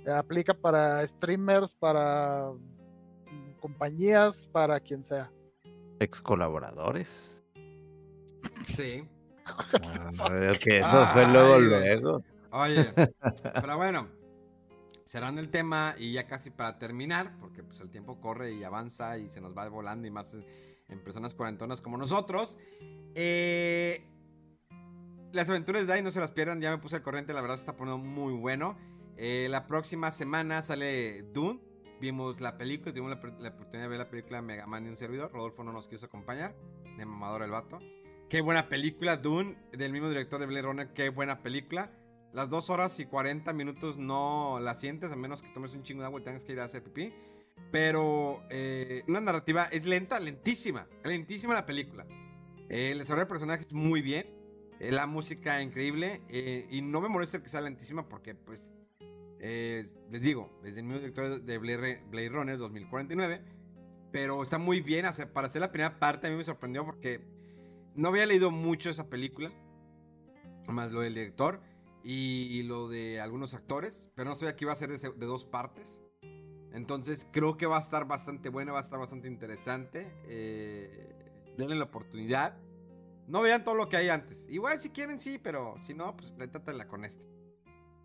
[0.05, 5.31] Eh, aplica para streamers, para mm, compañías, para quien sea.
[6.01, 7.41] ex colaboradores.
[8.67, 9.07] Sí.
[10.19, 12.23] A ver, que eso fue luego, luego.
[12.51, 12.93] Oye,
[13.59, 14.09] pero bueno,
[15.05, 19.17] cerrando el tema y ya casi para terminar, porque pues el tiempo corre y avanza
[19.17, 22.57] y se nos va volando y más en- personas cuarentonas como nosotros.
[23.15, 24.05] eh,
[25.33, 27.55] las aventuras de Dai no se las pierdan, ya me puse al corriente, la verdad
[27.55, 28.77] se está poniendo muy bueno.
[29.17, 31.59] Eh, la próxima semana sale Dune.
[31.99, 34.97] Vimos la película, tuvimos la, la oportunidad de ver la película Mega Man y un
[34.97, 35.31] servidor.
[35.33, 36.55] Rodolfo no nos quiso acompañar,
[36.97, 37.79] de mamador el vato.
[38.29, 41.91] Qué buena película, Dune, del mismo director de Blade Runner, qué buena película.
[42.33, 46.01] Las 2 horas y 40 minutos no la sientes, a menos que tomes un chingo
[46.01, 47.13] de agua y tengas que ir a hacer pipí.
[47.71, 52.05] Pero eh, una narrativa es lenta, lentísima, lentísima la película.
[52.69, 54.27] Eh, el desarrollo de personajes muy bien,
[54.79, 58.73] eh, la música increíble, eh, y no me molesta que sea lentísima porque, pues,
[59.39, 63.41] les digo, es el mismo director de Blade, Blade Runner 2049,
[64.11, 67.21] pero está muy bien, para hacer la primera parte a mí me sorprendió porque
[67.95, 69.51] no había leído mucho esa película,
[70.67, 71.61] más lo del director
[72.09, 76.01] y lo de algunos actores, pero no sabía que iba a ser de, dos partes.
[76.71, 80.09] Entonces creo que va a estar bastante buena, va a estar bastante interesante.
[80.27, 82.57] Eh, denle la oportunidad.
[83.27, 84.47] No vean todo lo que hay antes.
[84.49, 87.25] Igual si quieren sí, pero si no, pues trátatela con esta.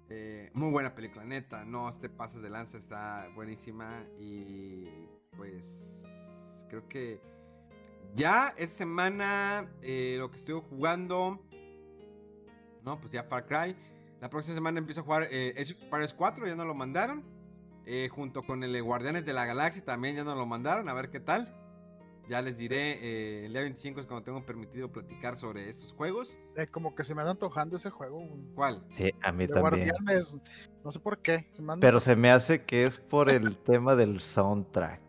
[0.08, 1.64] Eh, muy buena película, neta.
[1.64, 4.04] No te pases de lanza, está buenísima.
[4.18, 4.88] Y
[5.36, 6.04] pues
[6.68, 7.20] creo que
[8.14, 11.40] ya esta semana eh, lo que estoy jugando.
[12.84, 13.76] No, pues ya Far Cry.
[14.22, 17.24] La próxima semana empiezo a jugar eh, Age of Empires 4, ya nos lo mandaron.
[17.84, 21.10] Eh, junto con el Guardianes de la Galaxia también ya nos lo mandaron, a ver
[21.10, 21.52] qué tal.
[22.28, 26.38] Ya les diré, eh, el día 25 es cuando tengo permitido platicar sobre estos juegos.
[26.56, 28.24] Eh, como que se me anda antojando ese juego.
[28.54, 28.84] ¿Cuál?
[28.90, 29.88] Sí, a mí De también.
[29.90, 30.32] guardianes.
[30.84, 31.50] No sé por qué.
[31.56, 35.00] se me anda- Pero se me hace que es por el tema del soundtrack.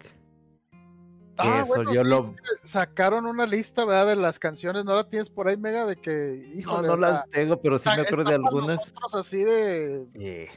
[1.36, 2.36] Que Ah, eso bueno, yo sí, lo.
[2.64, 4.08] Sacaron una lista, ¿verdad?
[4.08, 4.86] De las canciones.
[4.86, 5.86] ¿No la tienes por ahí, Mega?
[5.86, 6.88] De que, No, híjole.
[6.88, 8.94] no o sea, las tengo, pero sí está- me acuerdo de algunas.
[9.14, 10.06] así de...
[10.16, 10.48] Sí.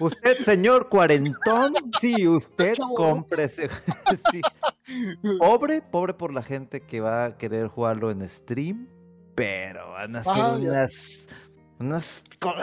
[0.00, 3.68] Usted, señor cuarentón, sí, usted cómprese.
[4.32, 4.40] sí.
[5.38, 8.88] Pobre, pobre por la gente que va a querer jugarlo en stream,
[9.36, 10.68] pero van a ser Ah, ya.
[10.70, 11.26] unas.
[11.78, 12.24] unas.
[12.40, 12.54] co-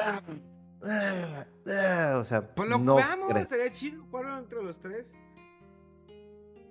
[2.17, 2.97] O sea, Pues lo no
[3.29, 3.45] creo.
[3.47, 5.15] sería chido jugarlo entre los tres.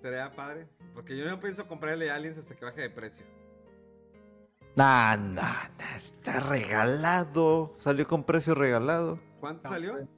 [0.03, 0.67] Sería padre.
[0.95, 3.25] Porque yo no pienso comprarle Aliens hasta que baje de precio.
[4.75, 7.77] Nah, nah, nah, está regalado.
[7.79, 9.19] Salió con precio regalado.
[9.39, 9.95] ¿Cuánto salió?
[9.95, 10.09] ok.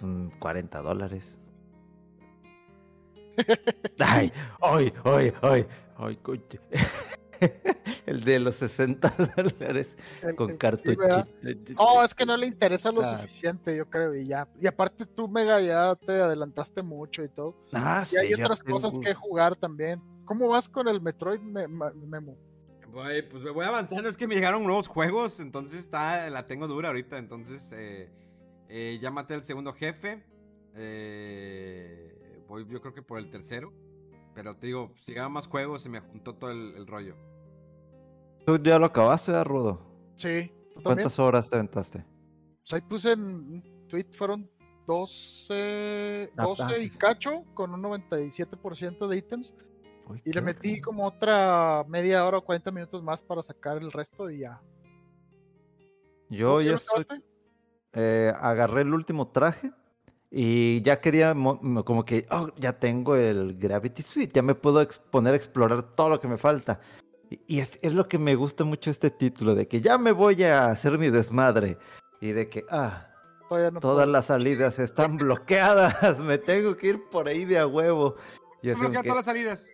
[0.00, 1.36] Mm, 40 dólares.
[3.98, 4.32] Ay,
[4.62, 5.66] ay, ay, ay,
[5.98, 6.42] ay, coño.
[8.06, 11.02] El de los 60 dólares el- con sí, cartuchito.
[11.78, 13.18] Oh, es que no le interesa lo Ah.
[13.18, 14.48] suficiente, yo creo, y ya.
[14.60, 17.56] Y aparte tú, Mega, ya te adelantaste mucho y todo.
[17.72, 20.00] Ah, Y hay sí, otras cosas que jugar también.
[20.24, 22.36] ¿Cómo vas con el Metroid Me- Memo?
[22.92, 24.08] Voy, pues me voy avanzando.
[24.08, 25.38] Es que me llegaron nuevos juegos.
[25.40, 27.18] Entonces está, la tengo dura ahorita.
[27.18, 28.10] Entonces eh,
[28.68, 30.24] eh, ya maté al segundo jefe.
[30.74, 33.72] Eh, voy yo creo que por el tercero.
[34.36, 37.16] Pero te digo, si llegaban más juegos se me juntó todo el, el rollo.
[38.44, 39.80] ¿Tú ya lo acabaste, ¿verdad, Rudo?
[40.14, 40.82] Sí, ¿tú también?
[40.82, 42.04] ¿Cuántas horas te aventaste?
[42.60, 44.48] Pues ahí puse en un tweet, fueron
[44.86, 49.54] 12, Ah, 12 y cacho con un 97% de ítems.
[50.06, 53.90] Uy, Y le metí como otra media hora o 40 minutos más para sacar el
[53.90, 54.60] resto y ya.
[56.28, 57.04] Yo ¿Tú ya estoy.
[57.94, 59.72] eh, agarré el último traje
[60.30, 64.54] Y ya quería mo- mo- como que, oh, ya tengo el Gravity Suite, ya me
[64.54, 66.80] puedo poner a explorar todo lo que me falta.
[67.46, 70.42] Y, es, es lo que me gusta mucho este título, de que ya me voy
[70.44, 71.78] a hacer mi desmadre.
[72.20, 73.08] Y de que, ah,
[73.48, 74.12] Todavía no todas puedo.
[74.12, 78.16] las salidas están bloqueadas, me tengo que ir por ahí de a huevo.
[78.62, 79.70] Y Se bloquean todas las salidas.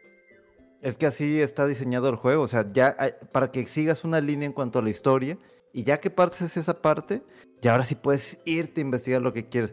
[0.82, 4.20] es que así está diseñado el juego, o sea, ya hay- para que sigas una
[4.20, 5.38] línea en cuanto a la historia,
[5.72, 7.22] y ya que partes esa parte,
[7.62, 9.72] ya ahora sí puedes irte a investigar lo que quieres.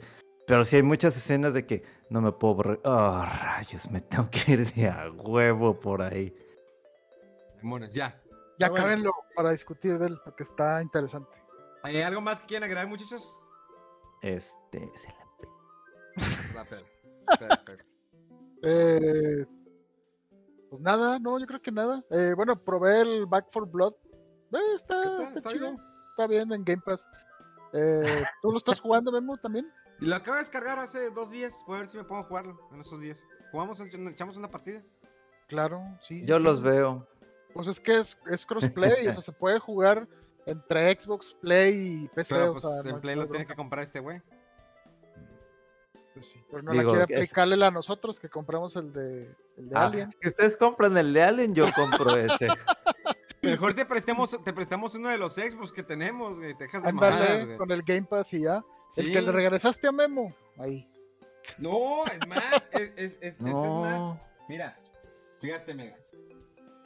[0.49, 2.79] Pero sí hay muchas escenas de que no me puedo borrar.
[2.83, 6.35] Oh, rayos, me tengo que ir de a huevo por ahí.
[7.57, 8.19] Demonios, ya.
[8.57, 8.83] Ya bueno.
[8.83, 11.29] cábenlo para discutir de él, porque está interesante.
[11.83, 13.39] ¿Hay algo más que quieran agregar, muchachos?
[14.23, 15.09] Este, se
[16.55, 16.65] la.
[17.37, 17.85] Perfecto.
[18.63, 19.45] Eh,
[20.67, 22.03] pues nada, no, yo creo que nada.
[22.09, 23.93] Eh, bueno, probé el Back for Blood.
[23.93, 25.67] Eh, ¿Qué está, está ¿Está chido.
[25.67, 25.81] bien?
[26.09, 27.07] Está bien en Game Pass.
[27.71, 29.71] Eh, ¿Tú lo estás jugando, Memo, también?
[30.01, 31.63] Y lo acabo de descargar hace dos días.
[31.67, 33.23] Voy a ver si me a jugarlo en esos días.
[33.51, 34.81] ¿Jugamos, echamos una partida?
[35.47, 36.25] Claro, sí.
[36.25, 36.43] Yo sí.
[36.43, 37.07] los veo.
[37.53, 40.07] Pues es que es, es crossplay, o sea, se puede jugar
[40.45, 42.35] entre Xbox, Play y PC.
[42.35, 44.21] Pero o pues sea, no en Play lo tiene que comprar este güey.
[46.13, 49.35] Pues sí, Pero no Digo, la quiere es- aplicarle a nosotros que compramos el de,
[49.57, 50.11] el de Ah, Alien.
[50.11, 52.47] si ustedes compran el de Alien, yo compro ese.
[53.41, 56.53] Mejor te prestemos, te prestamos uno de los Xbox que tenemos, güey.
[56.55, 57.57] Te dejas de mamadas, Ándale, güey.
[57.57, 58.63] con el Game Pass y ya.
[58.97, 59.13] El Sí.
[59.13, 60.87] que le regresaste a Memo, ahí.
[61.57, 63.81] No, es más, es, es, es, ese es No.
[63.81, 64.27] más.
[64.47, 64.75] Mira,
[65.39, 65.95] fíjate, mega.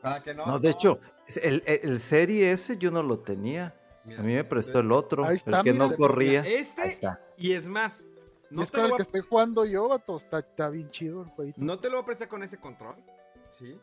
[0.02, 0.46] Para que no.
[0.46, 1.00] No, de hecho,
[1.42, 3.74] el, el, el Serie S yo no lo tenía.
[4.06, 5.96] Mira, A mí me prestó el otro, Ahí está, el que no mira.
[5.98, 6.42] corría.
[6.42, 7.00] mira, Este,
[7.38, 8.04] y es más,
[8.50, 10.18] no es te, con lo el voy que a, estoy jugando yo, vato.
[10.18, 11.58] Está, está bien chido el jueguito.
[11.62, 12.96] no te lo voy a prestar con ese control,
[13.50, 13.80] ¿sí?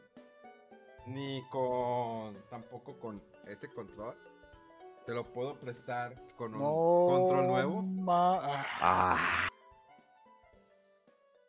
[1.06, 2.36] Ni con.
[2.50, 4.14] tampoco con este control.
[5.10, 7.82] Te lo puedo prestar con un No, control nuevo.
[7.82, 8.66] ma- ah.
[8.80, 9.48] Ah,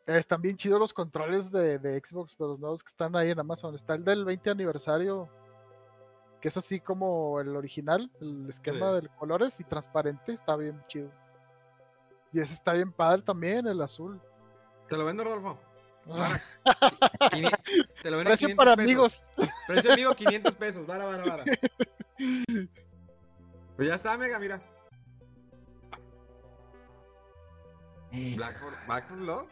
[0.04, 3.38] Están bien chidos los controles de, de Xbox, de los nuevos que están ahí en
[3.38, 3.76] Amazon.
[3.76, 5.28] Está el del 20 aniversario,
[6.40, 9.02] que es así como el original, el esquema Sí.
[9.02, 10.32] de colores y transparente.
[10.32, 11.12] Está bien chido.
[12.32, 14.20] Y ese está bien padre también, el azul.
[14.88, 15.56] Te lo vendo, Rodolfo.
[16.10, 16.40] Ah,
[18.02, 18.90] Te lo vendo en precio 500 para pesos.
[18.90, 19.24] amigos.
[19.68, 20.84] Precio amigo 500 pesos.
[20.84, 21.44] Vara, vara, vara.
[23.82, 24.62] Pues ya está, mega, mira.
[28.36, 29.46] Black for, Black for Blood.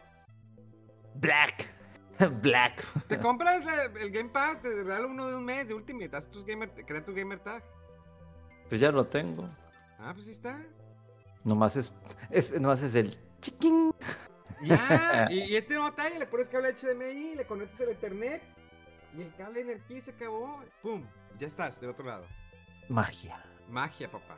[1.15, 1.69] Black.
[2.41, 2.81] Black.
[3.07, 6.31] Te compras la- el Game Pass, te regalo uno de un mes de Ultimate, haz
[6.31, 7.61] tus gamer, crea tu gamer tag.
[8.69, 9.49] Pues ya lo tengo.
[9.99, 10.65] Ah, pues ahí está.
[11.43, 11.91] Nomás es,
[12.29, 13.93] es, nomás es el chiquín.
[14.63, 18.41] Ya, y, y este no batalla, le pones cable HDMI, le conectas el Ethernet
[19.17, 20.63] y el cable en el pie se acabó.
[20.81, 21.03] ¡Pum!
[21.37, 22.25] Ya estás del otro lado.
[22.87, 23.43] Magia.
[23.71, 24.37] Magia, papá.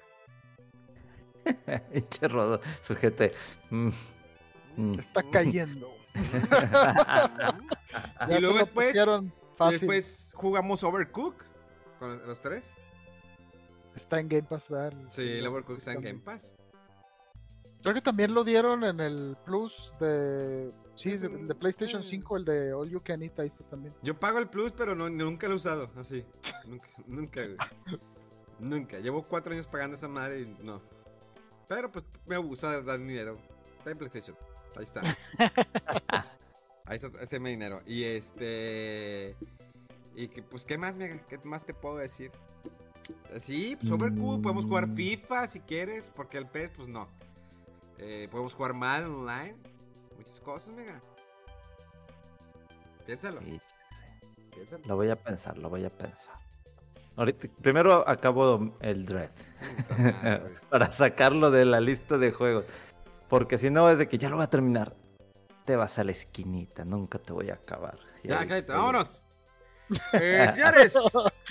[1.91, 3.33] Eche rodo, sujete.
[3.69, 3.89] Mm,
[4.77, 4.99] mm.
[4.99, 5.93] Está cayendo.
[8.29, 8.95] y luego lo después,
[9.71, 11.43] después jugamos Overcook
[11.99, 12.75] con los tres.
[13.95, 14.93] Está en Game Pass, ¿verdad?
[15.09, 16.01] Sí, el Overcook está en.
[16.01, 16.55] Game Pass.
[17.81, 20.71] Creo que también lo dieron en el Plus de.
[20.95, 22.05] Sí, Es de, un- de PlayStation eh.
[22.07, 23.93] 5, el de All You Can Eat, ahí está también.
[24.03, 26.23] Yo pago el Plus, pero no, nunca lo he usado así.
[26.65, 27.57] nunca, nunca, güey.
[28.63, 28.99] Nunca.
[28.99, 30.81] Llevo cuatro años pagando esa madre y no.
[31.67, 33.37] Pero pues me gusta dar dinero.
[33.77, 34.37] Está en PlayStation.
[34.75, 35.01] Ahí está.
[36.85, 37.81] Ahí está ese mi dinero.
[37.85, 39.35] Y este.
[40.15, 42.31] Y que, pues, ¿qué más, me, ¿qué más te puedo decir?
[43.37, 44.95] Sí, pues Overcooked, podemos jugar Mm.
[44.95, 47.07] FIFA si quieres, porque el PES, pues no.
[47.97, 49.55] Eh, podemos jugar mal online.
[50.17, 51.01] Muchas cosas, mega.
[53.05, 53.59] Piénsalo, Sí,
[54.53, 54.83] piénsalo.
[54.85, 56.35] Lo voy a pensar, lo voy a pensar.
[57.15, 59.29] Ahorita, primero acabo el Dread.
[60.69, 62.65] Para sacarlo de la lista de juegos.
[63.29, 64.95] Porque si no, es de que ya lo voy a terminar.
[65.65, 67.97] Te vas a la esquinita, nunca te voy a acabar.
[68.23, 69.27] Y Ya, cállate, vámonos.
[70.13, 70.97] Eh, señores,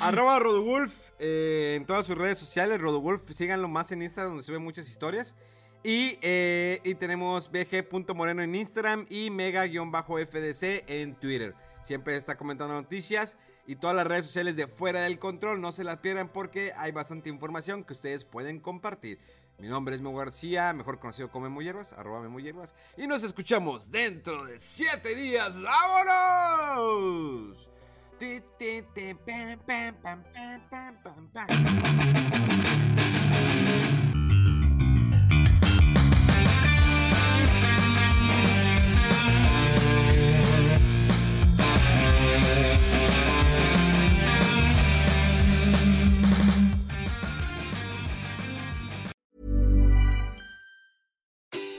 [0.00, 2.80] arroba Rodowulf eh, en todas sus redes sociales.
[2.80, 5.36] Rodowulf, síganlo más en Instagram donde sube muchas historias.
[5.84, 11.54] Y, eh, y tenemos bg.moreno en Instagram y mega-fdc en Twitter.
[11.82, 13.36] Siempre está comentando noticias
[13.66, 15.60] y todas las redes sociales de Fuera del Control.
[15.60, 19.18] No se las pierdan porque hay bastante información que ustedes pueden compartir.
[19.58, 22.74] Mi nombre es Memo García, mejor conocido como Memo Hierbas, arroba Memo Hierbas.
[22.96, 25.62] Y nos escuchamos dentro de siete días.
[25.62, 26.72] ¡Vámonos!